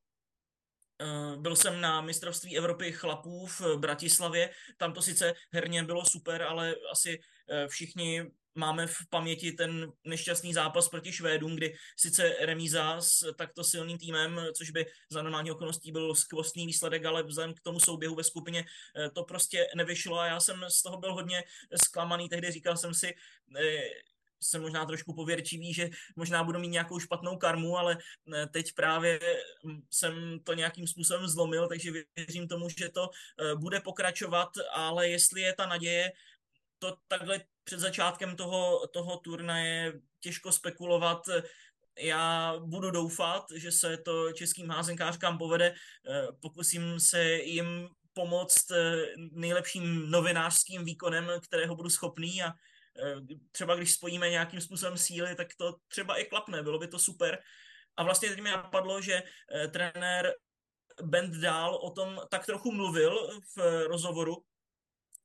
Uh, 1.02 1.42
byl 1.42 1.56
jsem 1.56 1.82
na 1.82 2.02
mistrovství 2.02 2.58
Evropy 2.58 2.92
chlapů 2.92 3.46
v 3.46 3.62
Bratislavě, 3.78 4.54
tam 4.78 4.94
to 4.94 5.02
sice 5.02 5.34
herně 5.54 5.84
bylo 5.84 6.06
super, 6.06 6.42
ale 6.42 6.76
asi 6.92 7.20
všichni 7.68 8.32
máme 8.56 8.88
v 8.88 8.98
paměti 9.10 9.52
ten 9.52 9.92
nešťastný 10.06 10.54
zápas 10.54 10.90
proti 10.90 11.12
Švédům, 11.12 11.56
kdy 11.56 11.76
sice 11.98 12.36
remíza 12.40 13.02
s 13.02 13.34
takto 13.36 13.64
silným 13.64 13.98
týmem, 13.98 14.42
což 14.54 14.70
by 14.70 14.86
za 15.10 15.22
normální 15.22 15.52
okolností 15.52 15.92
byl 15.92 16.16
skvostný 16.16 16.68
výsledek, 16.68 17.06
ale 17.06 17.24
vzhledem 17.24 17.54
k 17.54 17.62
tomu 17.62 17.80
souběhu 17.80 18.16
ve 18.16 18.24
skupině 18.24 18.66
eh, 18.96 19.10
to 19.10 19.24
prostě 19.24 19.68
nevyšlo 19.76 20.20
a 20.20 20.26
já 20.26 20.40
jsem 20.40 20.66
z 20.68 20.82
toho 20.82 20.98
byl 20.98 21.14
hodně 21.14 21.44
zklamaný. 21.84 22.30
Tehdy 22.30 22.52
říkal 22.52 22.78
jsem 22.78 22.94
si, 22.94 23.16
eh, 23.60 23.84
jsem 24.42 24.62
možná 24.62 24.86
trošku 24.86 25.14
pověrčivý, 25.14 25.74
že 25.74 25.90
možná 26.16 26.44
budu 26.44 26.60
mít 26.60 26.68
nějakou 26.68 27.00
špatnou 27.00 27.38
karmu, 27.38 27.78
ale 27.78 27.98
eh, 28.34 28.48
teď 28.48 28.74
právě 28.74 29.20
hm, 29.66 29.82
jsem 29.92 30.40
to 30.44 30.54
nějakým 30.54 30.88
způsobem 30.88 31.28
zlomil, 31.28 31.68
takže 31.68 31.92
věřím 32.16 32.48
tomu, 32.48 32.70
že 32.70 32.90
to 32.90 33.10
bude 33.56 33.80
pokračovat, 33.80 34.50
ale 34.74 35.10
jestli 35.10 35.42
je 35.42 35.54
ta 35.54 35.66
naděje 35.66 36.12
to 36.84 36.98
takhle 37.08 37.42
před 37.64 37.80
začátkem 37.80 38.36
toho, 38.36 38.88
toho 38.88 39.18
turnaje 39.18 39.94
těžko 40.20 40.52
spekulovat. 40.52 41.22
Já 42.00 42.56
budu 42.60 42.92
doufat, 42.92 43.46
že 43.56 43.72
se 43.72 43.98
to 43.98 44.34
českým 44.34 44.70
házenkářkám 44.70 45.38
povede. 45.38 45.76
Eh, 45.76 46.28
pokusím 46.42 47.00
se 47.00 47.34
jim 47.34 47.90
pomoct 48.14 48.72
eh, 48.72 49.06
nejlepším 49.32 50.12
novinářským 50.12 50.86
výkonem, 50.86 51.32
kterého 51.42 51.76
budu 51.76 51.90
schopný 51.90 52.44
a 52.44 52.48
eh, 52.50 53.16
třeba 53.52 53.76
když 53.76 53.94
spojíme 53.94 54.30
nějakým 54.30 54.62
způsobem 54.62 54.98
síly, 54.98 55.36
tak 55.36 55.48
to 55.58 55.76
třeba 55.88 56.18
i 56.18 56.26
klapne, 56.26 56.64
bylo 56.64 56.80
by 56.80 56.88
to 56.88 57.00
super. 57.00 57.40
A 57.98 58.04
vlastně 58.04 58.30
teď 58.30 58.40
mi 58.42 58.50
napadlo, 58.50 59.02
že 59.02 59.24
trenér 59.72 60.34
Bend 61.04 61.36
dál 61.36 61.76
o 61.76 61.90
tom 61.90 62.22
tak 62.30 62.46
trochu 62.46 62.72
mluvil 62.72 63.40
v 63.56 63.88
rozhovoru, 63.88 64.44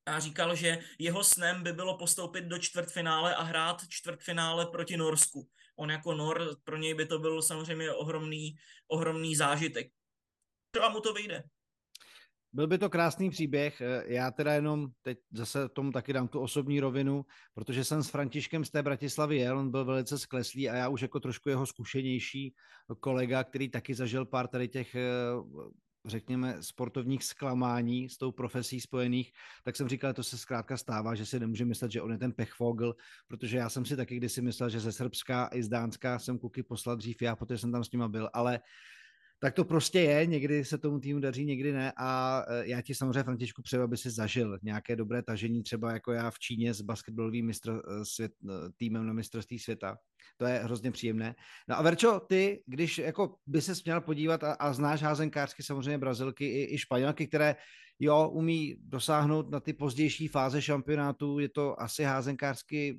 a 0.09 0.21
říkal, 0.21 0.55
že 0.55 0.79
jeho 0.99 1.25
snem 1.25 1.63
by 1.63 1.73
bylo 1.73 1.99
postoupit 1.99 2.45
do 2.45 2.59
čtvrtfinále 2.59 3.35
a 3.35 3.43
hrát 3.43 3.83
čtvrtfinále 3.89 4.67
proti 4.67 4.97
Norsku. 4.97 5.49
On 5.77 5.91
jako 5.91 6.15
Nor, 6.15 6.57
pro 6.65 6.77
něj 6.77 6.95
by 6.95 7.07
to 7.07 7.19
byl 7.19 7.43
samozřejmě 7.43 7.93
ohromný, 7.93 8.57
ohromný 8.89 9.37
zážitek. 9.37 9.87
třeba 10.71 10.89
mu 10.89 11.01
to 11.01 11.13
vyjde. 11.13 11.43
Byl 12.53 12.67
by 12.67 12.79
to 12.79 12.91
krásný 12.91 13.31
příběh. 13.31 13.81
Eh, 13.81 14.05
já 14.07 14.31
teda 14.31 14.55
jenom 14.55 14.87
teď 15.03 15.19
zase 15.33 15.69
tomu 15.69 15.93
taky 15.93 16.13
dám 16.13 16.29
tu 16.29 16.41
osobní 16.41 16.81
rovinu, 16.81 17.25
protože 17.55 17.85
jsem 17.85 18.03
s 18.03 18.11
Františkem 18.11 18.65
z 18.65 18.71
té 18.71 18.83
Bratislavy 18.83 19.37
jel, 19.37 19.59
on 19.59 19.71
byl 19.71 19.85
velice 19.85 20.19
skleslý 20.19 20.71
a 20.71 20.75
já 20.75 20.89
už 20.89 21.03
jako 21.03 21.21
trošku 21.21 21.49
jeho 21.49 21.67
zkušenější 21.67 22.55
kolega, 23.01 23.45
který 23.45 23.69
taky 23.69 23.95
zažil 23.95 24.27
pár 24.27 24.49
tady 24.49 24.69
těch 24.69 24.95
eh, 24.95 25.03
řekněme, 26.09 26.57
sportovních 26.61 27.25
zklamání 27.25 28.09
s 28.09 28.19
tou 28.19 28.33
profesí 28.33 28.81
spojených, 28.81 29.33
tak 29.65 29.77
jsem 29.77 29.89
říkal, 29.89 30.15
to 30.15 30.23
se 30.23 30.39
zkrátka 30.39 30.77
stává, 30.77 31.15
že 31.15 31.27
si 31.27 31.41
nemůže 31.41 31.65
myslet, 31.65 31.93
že 31.93 32.03
on 32.03 32.13
je 32.13 32.19
ten 32.19 32.33
pechvogel, 32.33 32.95
protože 33.29 33.57
já 33.57 33.69
jsem 33.69 33.85
si 33.85 33.97
taky 33.97 34.17
kdysi 34.17 34.43
myslel, 34.43 34.69
že 34.71 34.81
ze 34.81 34.93
Srbska 34.93 35.49
i 35.53 35.63
z 35.63 35.69
Dánska 35.69 36.19
jsem 36.19 36.39
kuky 36.39 36.63
poslal 36.63 36.97
dřív 36.97 37.23
já, 37.23 37.37
protože 37.37 37.59
jsem 37.59 37.73
tam 37.73 37.85
s 37.85 37.93
nima 37.93 38.09
byl, 38.09 38.31
ale 38.33 38.61
tak 39.41 39.55
to 39.55 39.65
prostě 39.65 40.01
je, 40.01 40.27
někdy 40.27 40.65
se 40.65 40.79
tomu 40.79 41.01
týmu 41.01 41.21
daří, 41.21 41.45
někdy 41.45 41.73
ne 41.73 41.93
a 41.97 42.43
e, 42.49 42.69
já 42.69 42.81
ti 42.81 42.95
samozřejmě, 42.95 43.23
Františku, 43.23 43.63
přeju, 43.63 43.83
aby 43.83 43.97
si 43.97 44.11
zažil 44.11 44.59
nějaké 44.63 44.97
dobré 44.97 45.23
tažení, 45.23 45.63
třeba 45.63 45.93
jako 45.93 46.13
já 46.13 46.31
v 46.31 46.39
Číně 46.39 46.75
s 46.75 46.81
basketbalovým 46.81 47.47
mistr, 47.47 47.71
e, 47.71 48.05
svět, 48.05 48.33
e, 48.45 48.53
týmem 48.77 49.07
na 49.07 49.13
mistrovství 49.13 49.59
světa. 49.59 49.99
To 50.37 50.47
je 50.47 50.59
hrozně 50.59 50.91
příjemné. 50.91 51.35
No 51.69 51.79
a 51.79 51.83
Verčo, 51.83 52.21
ty, 52.21 52.63
když 52.67 52.99
jako 52.99 53.35
by 53.47 53.63
se 53.63 53.73
měl 53.85 54.01
podívat 54.01 54.45
a, 54.45 54.53
a 54.53 54.73
znáš 54.73 55.03
házenkářky 55.03 55.63
samozřejmě 55.63 55.99
Brazilky 55.99 56.45
i, 56.45 56.75
i 56.75 56.79
Španělky, 56.79 57.27
které 57.27 57.57
jo, 57.99 58.29
umí 58.29 58.77
dosáhnout 58.81 59.51
na 59.51 59.61
ty 59.61 59.73
pozdější 59.73 60.29
fáze 60.29 60.63
šampionátu, 60.63 61.39
je 61.39 61.49
to 61.49 61.83
asi 61.83 62.05
házenkářský 62.05 62.99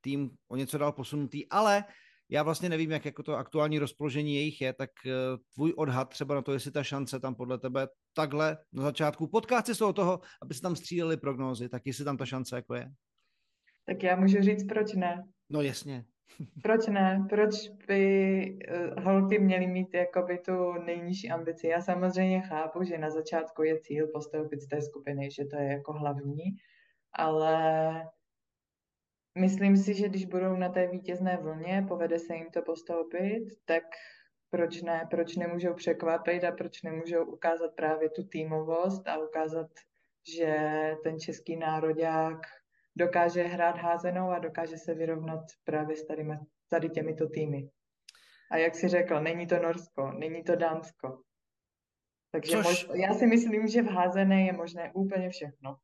tým 0.00 0.30
o 0.48 0.56
něco 0.56 0.78
dál 0.78 0.92
posunutý, 0.92 1.48
ale 1.48 1.84
já 2.28 2.42
vlastně 2.42 2.68
nevím, 2.68 2.90
jak 2.90 3.04
jako 3.04 3.22
to 3.22 3.36
aktuální 3.36 3.78
rozpoložení 3.78 4.34
jejich 4.34 4.60
je, 4.60 4.72
tak 4.72 4.90
eh, 5.06 5.10
tvůj 5.54 5.74
odhad 5.76 6.08
třeba 6.08 6.34
na 6.34 6.42
to, 6.42 6.52
jestli 6.52 6.70
ta 6.70 6.82
šance 6.82 7.20
tam 7.20 7.34
podle 7.34 7.58
tebe 7.58 7.88
takhle 8.14 8.58
na 8.72 8.82
začátku, 8.82 9.26
podcasty 9.26 9.74
jsou 9.74 9.92
toho, 9.92 10.20
aby 10.42 10.54
se 10.54 10.60
tam 10.60 10.76
stříleli 10.76 11.16
prognózy, 11.16 11.68
tak 11.68 11.82
jestli 11.84 12.04
tam 12.04 12.16
ta 12.16 12.26
šance 12.26 12.56
jako 12.56 12.74
je? 12.74 12.90
Tak 13.86 14.02
já 14.02 14.16
můžu 14.16 14.40
říct, 14.40 14.64
proč 14.64 14.94
ne. 14.94 15.24
No 15.50 15.60
jasně. 15.60 16.04
Proč 16.62 16.86
ne? 16.86 17.26
Proč 17.28 17.68
by 17.88 18.58
uh, 18.96 19.04
holky 19.04 19.38
měly 19.38 19.66
mít 19.66 19.94
jakoby 19.94 20.38
tu 20.38 20.72
nejnižší 20.72 21.30
ambici? 21.30 21.66
Já 21.66 21.80
samozřejmě 21.80 22.40
chápu, 22.40 22.84
že 22.84 22.98
na 22.98 23.10
začátku 23.10 23.62
je 23.62 23.80
cíl 23.80 24.06
postoupit 24.14 24.60
z 24.60 24.68
té 24.68 24.82
skupiny, 24.82 25.30
že 25.30 25.44
to 25.44 25.56
je 25.56 25.64
jako 25.64 25.92
hlavní, 25.92 26.44
ale 27.12 27.92
Myslím 29.38 29.76
si, 29.76 29.94
že 29.94 30.08
když 30.08 30.24
budou 30.24 30.56
na 30.56 30.68
té 30.68 30.86
vítězné 30.88 31.36
vlně, 31.36 31.84
povede 31.88 32.18
se 32.18 32.34
jim 32.34 32.50
to 32.50 32.62
postoupit, 32.62 33.44
tak 33.64 33.82
proč 34.50 34.82
ne, 34.82 35.06
proč 35.10 35.36
nemůžou 35.36 35.74
překvapit 35.74 36.44
a 36.44 36.52
proč 36.52 36.82
nemůžou 36.82 37.24
ukázat 37.24 37.74
právě 37.76 38.10
tu 38.10 38.24
týmovost 38.24 39.08
a 39.08 39.18
ukázat, 39.18 39.70
že 40.36 40.56
ten 41.02 41.20
český 41.20 41.56
nároďák 41.56 42.38
dokáže 42.96 43.42
hrát 43.42 43.76
házenou 43.76 44.30
a 44.30 44.38
dokáže 44.38 44.76
se 44.78 44.94
vyrovnat 44.94 45.40
právě 45.64 45.96
s 45.96 46.06
tady, 46.06 46.26
tady 46.68 46.88
těmito 46.88 47.28
týmy. 47.28 47.68
A 48.50 48.56
jak 48.56 48.74
si 48.74 48.88
řekl, 48.88 49.20
není 49.20 49.46
to 49.46 49.58
Norsko, 49.58 50.12
není 50.12 50.44
to 50.44 50.56
Dánsko. 50.56 51.22
Takže 52.30 52.52
Což... 52.52 52.64
mož, 52.64 52.98
já 53.00 53.14
si 53.14 53.26
myslím, 53.26 53.68
že 53.68 53.82
v 53.82 53.86
házené 53.86 54.46
je 54.46 54.52
možné 54.52 54.92
úplně 54.94 55.30
všechno. 55.30 55.76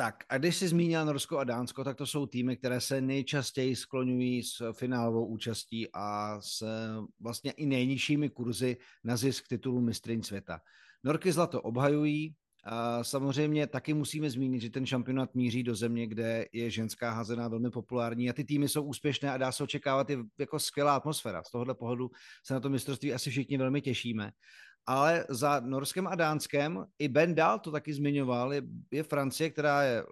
Tak 0.00 0.24
a 0.28 0.38
když 0.38 0.56
jsi 0.56 0.68
zmínil 0.68 1.04
Norsko 1.04 1.38
a 1.38 1.44
Dánsko, 1.44 1.84
tak 1.84 1.96
to 1.96 2.06
jsou 2.06 2.26
týmy, 2.26 2.56
které 2.56 2.80
se 2.80 3.00
nejčastěji 3.00 3.76
skloňují 3.76 4.42
s 4.42 4.72
finálovou 4.72 5.26
účastí 5.26 5.88
a 5.92 6.40
s 6.40 6.64
vlastně 7.20 7.50
i 7.50 7.66
nejnižšími 7.66 8.28
kurzy 8.28 8.76
na 9.04 9.16
zisk 9.16 9.48
titulu 9.48 9.80
mistryň 9.80 10.22
světa. 10.22 10.60
Norky 11.04 11.32
zlato 11.32 11.62
obhajují, 11.62 12.34
a 12.64 13.04
samozřejmě 13.04 13.66
taky 13.66 13.94
musíme 13.94 14.30
zmínit, 14.30 14.60
že 14.60 14.70
ten 14.70 14.86
šampionát 14.86 15.34
míří 15.34 15.62
do 15.62 15.74
země, 15.74 16.06
kde 16.06 16.46
je 16.52 16.70
ženská 16.70 17.10
házená 17.10 17.48
velmi 17.48 17.70
populární 17.70 18.30
a 18.30 18.32
ty 18.32 18.44
týmy 18.44 18.68
jsou 18.68 18.82
úspěšné 18.82 19.30
a 19.30 19.36
dá 19.36 19.52
se 19.52 19.62
očekávat 19.62 20.10
i 20.10 20.18
jako 20.38 20.58
skvělá 20.58 20.96
atmosféra. 20.96 21.42
Z 21.42 21.50
tohohle 21.50 21.74
pohledu 21.74 22.10
se 22.46 22.54
na 22.54 22.60
to 22.60 22.68
mistrovství 22.68 23.14
asi 23.14 23.30
všichni 23.30 23.58
velmi 23.58 23.80
těšíme 23.80 24.32
ale 24.86 25.26
za 25.28 25.60
Norskem 25.60 26.06
a 26.06 26.14
Dánskem 26.14 26.86
i 26.98 27.08
Ben 27.08 27.34
Dahl 27.34 27.58
to 27.58 27.70
taky 27.70 27.94
zmiňoval, 27.94 28.54
je, 28.54 28.62
je 28.90 29.02
Francie, 29.02 29.50
která 29.50 29.82
je 29.82 30.04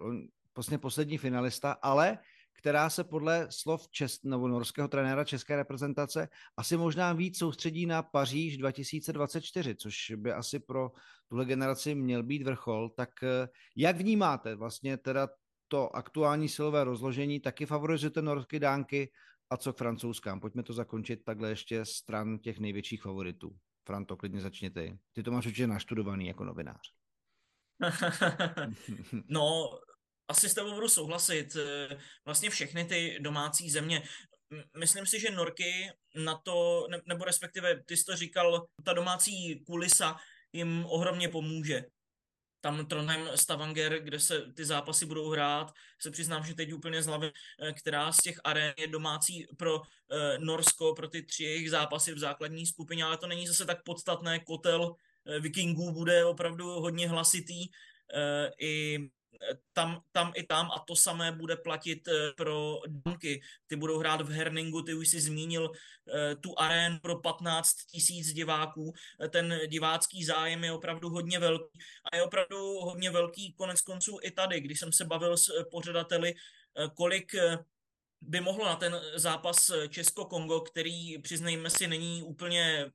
vlastně 0.55 0.77
poslední 0.77 1.17
finalista, 1.17 1.71
ale 1.71 2.17
která 2.59 2.89
se 2.89 3.03
podle 3.03 3.47
slov 3.49 3.87
čes, 3.89 4.23
nebo 4.23 4.47
norského 4.47 4.87
trenéra 4.87 5.23
české 5.23 5.55
reprezentace 5.55 6.29
asi 6.57 6.77
možná 6.77 7.13
víc 7.13 7.37
soustředí 7.37 7.85
na 7.85 8.03
Paříž 8.03 8.57
2024, 8.57 9.75
což 9.75 10.11
by 10.15 10.31
asi 10.31 10.59
pro 10.59 10.91
tuhle 11.27 11.45
generaci 11.45 11.95
měl 11.95 12.23
být 12.23 12.43
vrchol. 12.43 12.89
Tak 12.89 13.09
eh, 13.23 13.47
jak 13.75 13.97
vnímáte 13.97 14.55
vlastně 14.55 14.97
teda 14.97 15.29
to 15.67 15.95
aktuální 15.95 16.49
silové 16.49 16.83
rozložení, 16.83 17.39
taky 17.39 17.65
favorizujete 17.65 18.21
norské 18.21 18.59
dánky 18.59 19.11
a 19.49 19.57
co 19.57 19.73
k 19.73 19.77
francouzskám? 19.77 20.39
Pojďme 20.39 20.63
to 20.63 20.73
zakončit 20.73 21.23
takhle 21.23 21.49
ještě 21.49 21.85
stran 21.85 22.39
těch 22.39 22.59
největších 22.59 23.01
favoritů. 23.01 23.55
Franto, 23.89 24.17
klidně 24.17 24.41
začni 24.41 24.69
ty. 24.69 24.99
Ty 25.13 25.23
to 25.23 25.31
máš 25.31 25.45
určitě 25.45 25.67
naštudovaný 25.67 26.27
jako 26.27 26.43
novinář. 26.43 26.93
no, 29.27 29.69
asi 30.27 30.49
s 30.49 30.53
tebou 30.53 30.73
budu 30.73 30.89
souhlasit. 30.89 31.57
Vlastně 32.25 32.49
všechny 32.49 32.85
ty 32.85 33.17
domácí 33.19 33.69
země. 33.69 34.03
Myslím 34.77 35.05
si, 35.05 35.19
že 35.19 35.31
Norky 35.31 35.91
na 36.15 36.37
to, 36.37 36.87
nebo 37.05 37.25
respektive 37.25 37.83
ty 37.83 37.97
jsi 37.97 38.03
to 38.05 38.15
říkal, 38.15 38.67
ta 38.83 38.93
domácí 38.93 39.63
kulisa 39.65 40.15
jim 40.53 40.85
ohromně 40.85 41.29
pomůže 41.29 41.85
tam 42.61 42.85
Trondheim 42.85 43.29
Stavanger, 43.35 43.99
kde 43.99 44.19
se 44.19 44.41
ty 44.53 44.65
zápasy 44.65 45.05
budou 45.05 45.29
hrát. 45.29 45.73
Se 45.99 46.11
přiznám, 46.11 46.43
že 46.43 46.55
teď 46.55 46.73
úplně 46.73 47.03
z 47.03 47.05
hlavy, 47.05 47.31
eh, 47.59 47.73
která 47.73 48.11
z 48.11 48.17
těch 48.17 48.39
aren 48.43 48.73
je 48.77 48.87
domácí 48.87 49.47
pro 49.57 49.81
eh, 49.81 50.37
Norsko, 50.39 50.95
pro 50.95 51.07
ty 51.07 51.23
tři 51.23 51.43
jejich 51.43 51.69
zápasy 51.69 52.13
v 52.13 52.19
základní 52.19 52.65
skupině, 52.65 53.03
ale 53.03 53.17
to 53.17 53.27
není 53.27 53.47
zase 53.47 53.65
tak 53.65 53.83
podstatné. 53.83 54.39
Kotel 54.39 54.95
eh, 55.25 55.39
Vikingů 55.39 55.91
bude 55.91 56.25
opravdu 56.25 56.65
hodně 56.65 57.09
hlasitý. 57.09 57.67
I 58.59 58.99
tam, 59.73 60.01
tam 60.11 60.31
i 60.35 60.43
tam 60.43 60.71
a 60.71 60.79
to 60.87 60.95
samé 60.95 61.31
bude 61.31 61.57
platit 61.57 62.07
eh, 62.07 62.33
pro 62.37 62.79
Danky. 62.87 63.41
Ty 63.67 63.75
budou 63.75 63.99
hrát 63.99 64.21
v 64.21 64.31
Herningu, 64.31 64.81
ty 64.81 64.93
už 64.93 65.07
si 65.09 65.21
zmínil 65.21 65.71
eh, 65.71 66.35
tu 66.35 66.59
arénu 66.59 66.99
pro 66.99 67.19
15 67.19 67.73
tisíc 67.91 68.33
diváků. 68.33 68.93
Eh, 69.23 69.29
ten 69.29 69.59
divácký 69.67 70.25
zájem 70.25 70.63
je 70.63 70.71
opravdu 70.71 71.09
hodně 71.09 71.39
velký 71.39 71.79
a 72.11 72.15
je 72.15 72.23
opravdu 72.23 72.79
hodně 72.79 73.11
velký 73.11 73.53
konec 73.53 73.81
konců 73.81 74.17
i 74.23 74.31
tady, 74.31 74.61
když 74.61 74.79
jsem 74.79 74.93
se 74.93 75.05
bavil 75.05 75.37
s 75.37 75.51
pořadateli, 75.71 76.33
kolik 76.95 77.35
by 78.21 78.41
mohlo 78.41 78.65
na 78.65 78.75
ten 78.75 79.01
zápas 79.15 79.71
Česko-Kongo, 79.89 80.61
který, 80.61 81.21
přiznejme 81.21 81.69
si, 81.69 81.87
není 81.87 82.23
úplně 82.23 82.91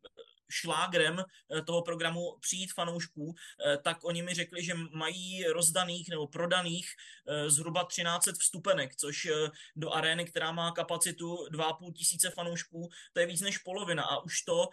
šlágrem 0.55 1.19
eh, 1.19 1.63
toho 1.63 1.83
programu 1.83 2.39
přijít 2.41 2.73
fanoušků, 2.73 3.35
eh, 3.35 3.79
tak 3.79 4.05
oni 4.05 4.23
mi 4.23 4.35
řekli, 4.35 4.65
že 4.65 4.75
mají 4.75 5.45
rozdaných 5.45 6.09
nebo 6.09 6.27
prodaných 6.27 6.87
eh, 7.29 7.51
zhruba 7.51 7.85
1300 7.85 8.33
vstupenek, 8.41 8.97
což 8.97 9.29
do 9.77 9.93
arény, 9.93 10.25
která 10.25 10.53
má 10.53 10.71
kapacitu 10.71 11.37
2,5 11.51 11.93
tisíce 11.93 12.31
fanoušků, 12.31 12.89
to 13.13 13.21
je 13.21 13.27
víc 13.27 13.41
než 13.41 13.59
polovina 13.59 14.03
a 14.03 14.25
už 14.25 14.43
to 14.43 14.69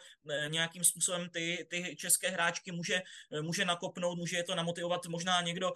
nějakým 0.47 0.83
způsobem 0.83 1.29
ty, 1.29 1.67
ty 1.69 1.95
české 1.95 2.29
hráčky 2.29 2.71
může, 2.71 3.01
může 3.41 3.65
nakopnout, 3.65 4.17
může 4.17 4.37
je 4.37 4.43
to 4.43 4.55
namotivovat. 4.55 5.05
Možná 5.05 5.41
někdo 5.41 5.73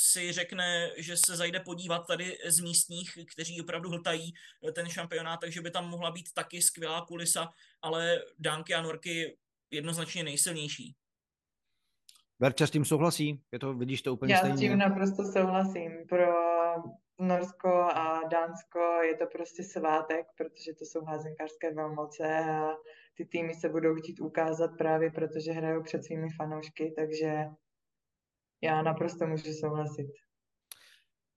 si 0.00 0.32
řekne, 0.32 0.90
že 0.96 1.16
se 1.16 1.36
zajde 1.36 1.60
podívat 1.60 2.06
tady 2.06 2.38
z 2.46 2.60
místních, 2.60 3.18
kteří 3.32 3.60
opravdu 3.60 3.90
hltají 3.90 4.32
ten 4.74 4.88
šampionát, 4.88 5.40
takže 5.40 5.60
by 5.60 5.70
tam 5.70 5.88
mohla 5.88 6.10
být 6.10 6.32
taky 6.34 6.62
skvělá 6.62 7.06
kulisa, 7.06 7.48
ale 7.82 8.18
Dánky 8.38 8.74
a 8.74 8.82
Norky 8.82 9.36
jednoznačně 9.70 10.24
nejsilnější. 10.24 10.94
Verča 12.38 12.66
s 12.66 12.70
tím 12.70 12.84
souhlasí? 12.84 13.42
Je 13.52 13.58
to, 13.58 13.74
vidíš 13.74 14.02
to 14.02 14.12
úplně 14.12 14.34
Já 14.34 14.38
stejně? 14.38 14.52
Já 14.52 14.56
s 14.56 14.60
tím 14.60 14.78
naprosto 14.78 15.24
souhlasím. 15.32 15.92
Pro 16.08 16.32
Norsko 17.18 17.68
a 17.74 18.20
Dánsko 18.28 18.78
je 19.02 19.16
to 19.16 19.26
prostě 19.26 19.62
svátek, 19.62 20.26
protože 20.36 20.74
to 20.78 20.84
jsou 20.84 21.04
házenkářské 21.04 21.74
velmoce 21.74 22.24
a 22.38 22.68
ty 23.14 23.24
týmy 23.24 23.54
se 23.54 23.68
budou 23.68 23.94
chtít 23.94 24.20
ukázat 24.20 24.70
právě 24.78 25.10
protože 25.10 25.52
hrajou 25.52 25.82
před 25.82 26.04
svými 26.04 26.28
fanoušky, 26.30 26.92
takže 26.96 27.44
já 28.62 28.82
naprosto 28.82 29.26
můžu 29.26 29.52
souhlasit. 29.52 30.06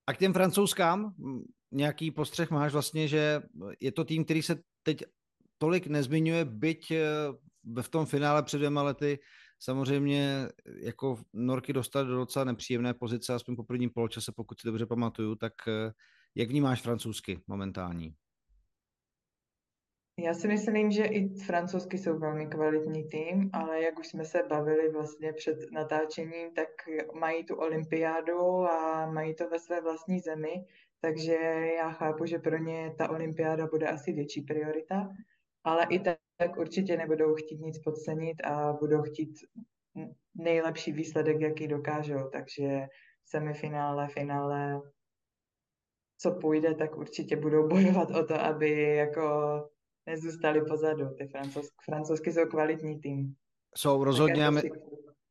A 0.08 0.14
k 0.14 0.18
těm 0.18 0.34
francouzskám 0.34 1.14
nějaký 1.72 2.12
postřeh 2.12 2.52
máš 2.52 2.74
vlastně, 2.74 3.08
že 3.08 3.42
je 3.80 3.92
to 3.92 4.04
tým, 4.04 4.26
který 4.26 4.42
se 4.42 4.56
teď 4.84 5.04
tolik 5.58 5.88
nezmiňuje, 5.88 6.46
byť 6.46 6.92
eh, 6.92 7.02
v 7.82 7.90
tom 7.90 8.06
finále 8.06 8.44
před 8.44 8.58
dvěma 8.58 8.84
lety 8.84 9.20
samozřejmě 9.60 10.50
jako 10.82 11.20
Norky 11.34 11.74
dostali 11.74 12.08
do 12.08 12.16
docela 12.16 12.46
nepříjemné 12.46 12.94
pozice, 12.94 13.34
aspoň 13.34 13.56
po 13.56 13.64
prvním 13.64 13.90
poločase, 13.90 14.32
pokud 14.36 14.60
si 14.60 14.68
dobře 14.68 14.86
pamatuju, 14.86 15.36
tak 15.36 15.54
eh, 15.68 15.92
jak 16.36 16.50
vnímáš 16.50 16.82
francouzsky 16.82 17.44
momentální? 17.48 18.16
Já 20.20 20.34
si 20.34 20.48
myslím, 20.48 20.92
že 20.92 21.06
i 21.06 21.28
francouzsky 21.28 21.98
jsou 21.98 22.20
velmi 22.20 22.48
kvalitní 22.48 23.04
tým, 23.04 23.50
ale 23.54 23.82
jak 23.82 24.00
už 24.00 24.08
jsme 24.08 24.26
se 24.26 24.44
bavili 24.50 24.90
vlastně 24.90 25.34
před 25.34 25.58
natáčením, 25.72 26.54
tak 26.54 26.70
mají 27.14 27.46
tu 27.46 27.56
olympiádu 27.56 28.40
a 28.66 29.06
mají 29.12 29.36
to 29.36 29.50
ve 29.50 29.60
své 29.60 29.82
vlastní 29.82 30.20
zemi, 30.20 30.66
takže 31.02 31.34
já 31.78 31.92
chápu, 31.92 32.26
že 32.26 32.40
pro 32.40 32.58
ně 32.58 32.96
ta 32.98 33.10
olympiáda 33.10 33.68
bude 33.68 33.88
asi 33.88 34.14
větší 34.14 34.42
priorita, 34.42 35.10
ale 35.64 35.88
i 35.90 36.00
tak, 36.00 36.18
tak 36.38 36.58
určitě 36.58 36.98
nebudou 36.98 37.36
chtít 37.36 37.60
nic 37.62 37.80
podcenit 37.80 38.38
a 38.44 38.74
budou 38.74 39.02
chtít 39.02 39.34
nejlepší 40.36 40.92
výsledek, 40.92 41.42
jaký 41.42 41.68
dokážou, 41.68 42.30
takže 42.32 42.88
semifinále, 43.26 44.08
finále, 44.08 44.82
co 46.18 46.32
půjde, 46.32 46.76
tak 46.76 46.98
určitě 46.98 47.36
budou 47.36 47.68
bojovat 47.74 48.12
o 48.12 48.26
to, 48.26 48.42
aby 48.42 48.82
jako 48.96 49.30
nezůstali 50.06 50.62
pozadu. 50.62 51.10
Ty 51.18 51.28
francouzsky, 51.28 51.76
francouzsky 51.86 52.32
jsou 52.32 52.46
kvalitní 52.46 53.00
tým. 53.00 53.34
Jsou 53.78 54.04
rozhodně, 54.04 54.52
my, 54.52 54.62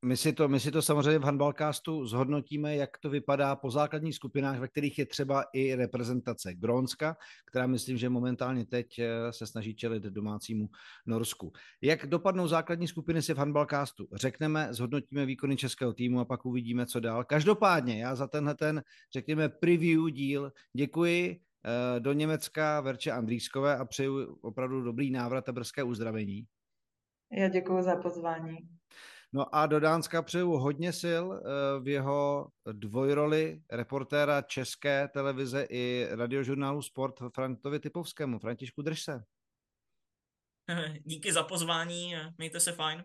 my, 0.04 0.16
si 0.16 0.32
to, 0.32 0.48
my 0.48 0.60
si 0.60 0.70
to 0.70 0.82
samozřejmě 0.82 1.18
v 1.18 1.24
handballcastu 1.24 2.06
zhodnotíme, 2.06 2.76
jak 2.76 2.98
to 2.98 3.10
vypadá 3.10 3.56
po 3.56 3.70
základních 3.70 4.14
skupinách, 4.14 4.58
ve 4.58 4.68
kterých 4.68 4.98
je 4.98 5.06
třeba 5.06 5.44
i 5.52 5.74
reprezentace 5.74 6.54
Grónska, 6.54 7.16
která 7.46 7.66
myslím, 7.66 7.96
že 7.96 8.08
momentálně 8.08 8.66
teď 8.66 8.98
eh, 8.98 9.32
se 9.32 9.46
snaží 9.46 9.74
čelit 9.74 10.02
domácímu 10.02 10.68
Norsku. 11.06 11.52
Jak 11.82 12.06
dopadnou 12.06 12.48
základní 12.48 12.88
skupiny 12.88 13.22
si 13.22 13.34
v 13.34 13.38
handballcastu? 13.38 14.08
Řekneme, 14.12 14.68
zhodnotíme 14.70 15.26
výkony 15.26 15.56
českého 15.56 15.92
týmu 15.92 16.20
a 16.20 16.24
pak 16.24 16.46
uvidíme, 16.46 16.86
co 16.86 17.00
dál. 17.00 17.24
Každopádně 17.24 18.02
já 18.02 18.14
za 18.14 18.26
tenhle 18.26 18.54
ten, 18.54 18.82
řekněme, 19.12 19.48
preview 19.48 20.10
díl 20.10 20.52
děkuji 20.76 21.40
do 21.98 22.12
Německa 22.12 22.80
Verče 22.80 23.10
Andrýskové 23.12 23.76
a 23.76 23.84
přeju 23.84 24.34
opravdu 24.34 24.82
dobrý 24.82 25.10
návrat 25.10 25.48
a 25.48 25.52
brzké 25.52 25.82
uzdravení. 25.82 26.46
Já 27.32 27.48
děkuji 27.48 27.82
za 27.82 27.96
pozvání. 27.96 28.56
No 29.32 29.54
a 29.54 29.66
do 29.66 29.80
Dánska 29.80 30.22
přeju 30.22 30.50
hodně 30.50 30.92
sil 31.02 31.24
eh, 31.32 31.40
v 31.80 31.88
jeho 31.88 32.48
dvojroli 32.72 33.62
reportéra 33.70 34.42
České 34.42 35.08
televize 35.08 35.66
i 35.70 36.06
radiožurnálu 36.10 36.82
Sport 36.82 37.14
Frantovi 37.34 37.80
Typovskému. 37.80 38.38
Františku, 38.38 38.82
drž 38.82 39.02
se. 39.02 39.24
Díky 41.04 41.32
za 41.32 41.42
pozvání, 41.42 42.14
mějte 42.38 42.60
se 42.60 42.72
fajn. 42.72 43.04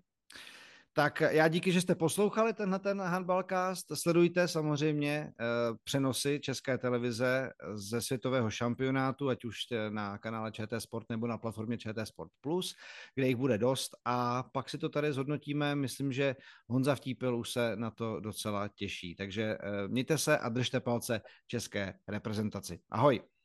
Tak 0.97 1.21
já 1.29 1.47
díky, 1.47 1.71
že 1.71 1.81
jste 1.81 1.95
poslouchali 1.95 2.53
tenhle 2.53 2.79
ten 2.79 3.01
handballcast. 3.01 3.85
Sledujte 3.93 4.47
samozřejmě 4.47 5.33
uh, 5.39 5.77
přenosy 5.83 6.39
České 6.39 6.77
televize 6.77 7.51
ze 7.73 8.01
světového 8.01 8.49
šampionátu, 8.49 9.29
ať 9.29 9.45
už 9.45 9.57
na 9.89 10.17
kanále 10.17 10.51
ČT 10.51 10.81
Sport 10.81 11.09
nebo 11.09 11.27
na 11.27 11.37
platformě 11.37 11.77
ČT 11.77 12.07
Sport 12.07 12.31
Plus, 12.41 12.75
kde 13.15 13.27
jich 13.27 13.35
bude 13.35 13.57
dost 13.57 13.95
a 14.05 14.43
pak 14.43 14.69
si 14.69 14.77
to 14.77 14.89
tady 14.89 15.13
zhodnotíme. 15.13 15.75
Myslím, 15.75 16.11
že 16.11 16.35
Honza 16.67 16.95
Vtípil 16.95 17.37
už 17.37 17.51
se 17.51 17.75
na 17.75 17.91
to 17.91 18.19
docela 18.19 18.67
těší. 18.67 19.15
Takže 19.15 19.57
mějte 19.87 20.17
se 20.17 20.37
a 20.37 20.49
držte 20.49 20.79
palce 20.79 21.21
české 21.47 21.93
reprezentaci. 22.07 22.79
Ahoj! 22.89 23.36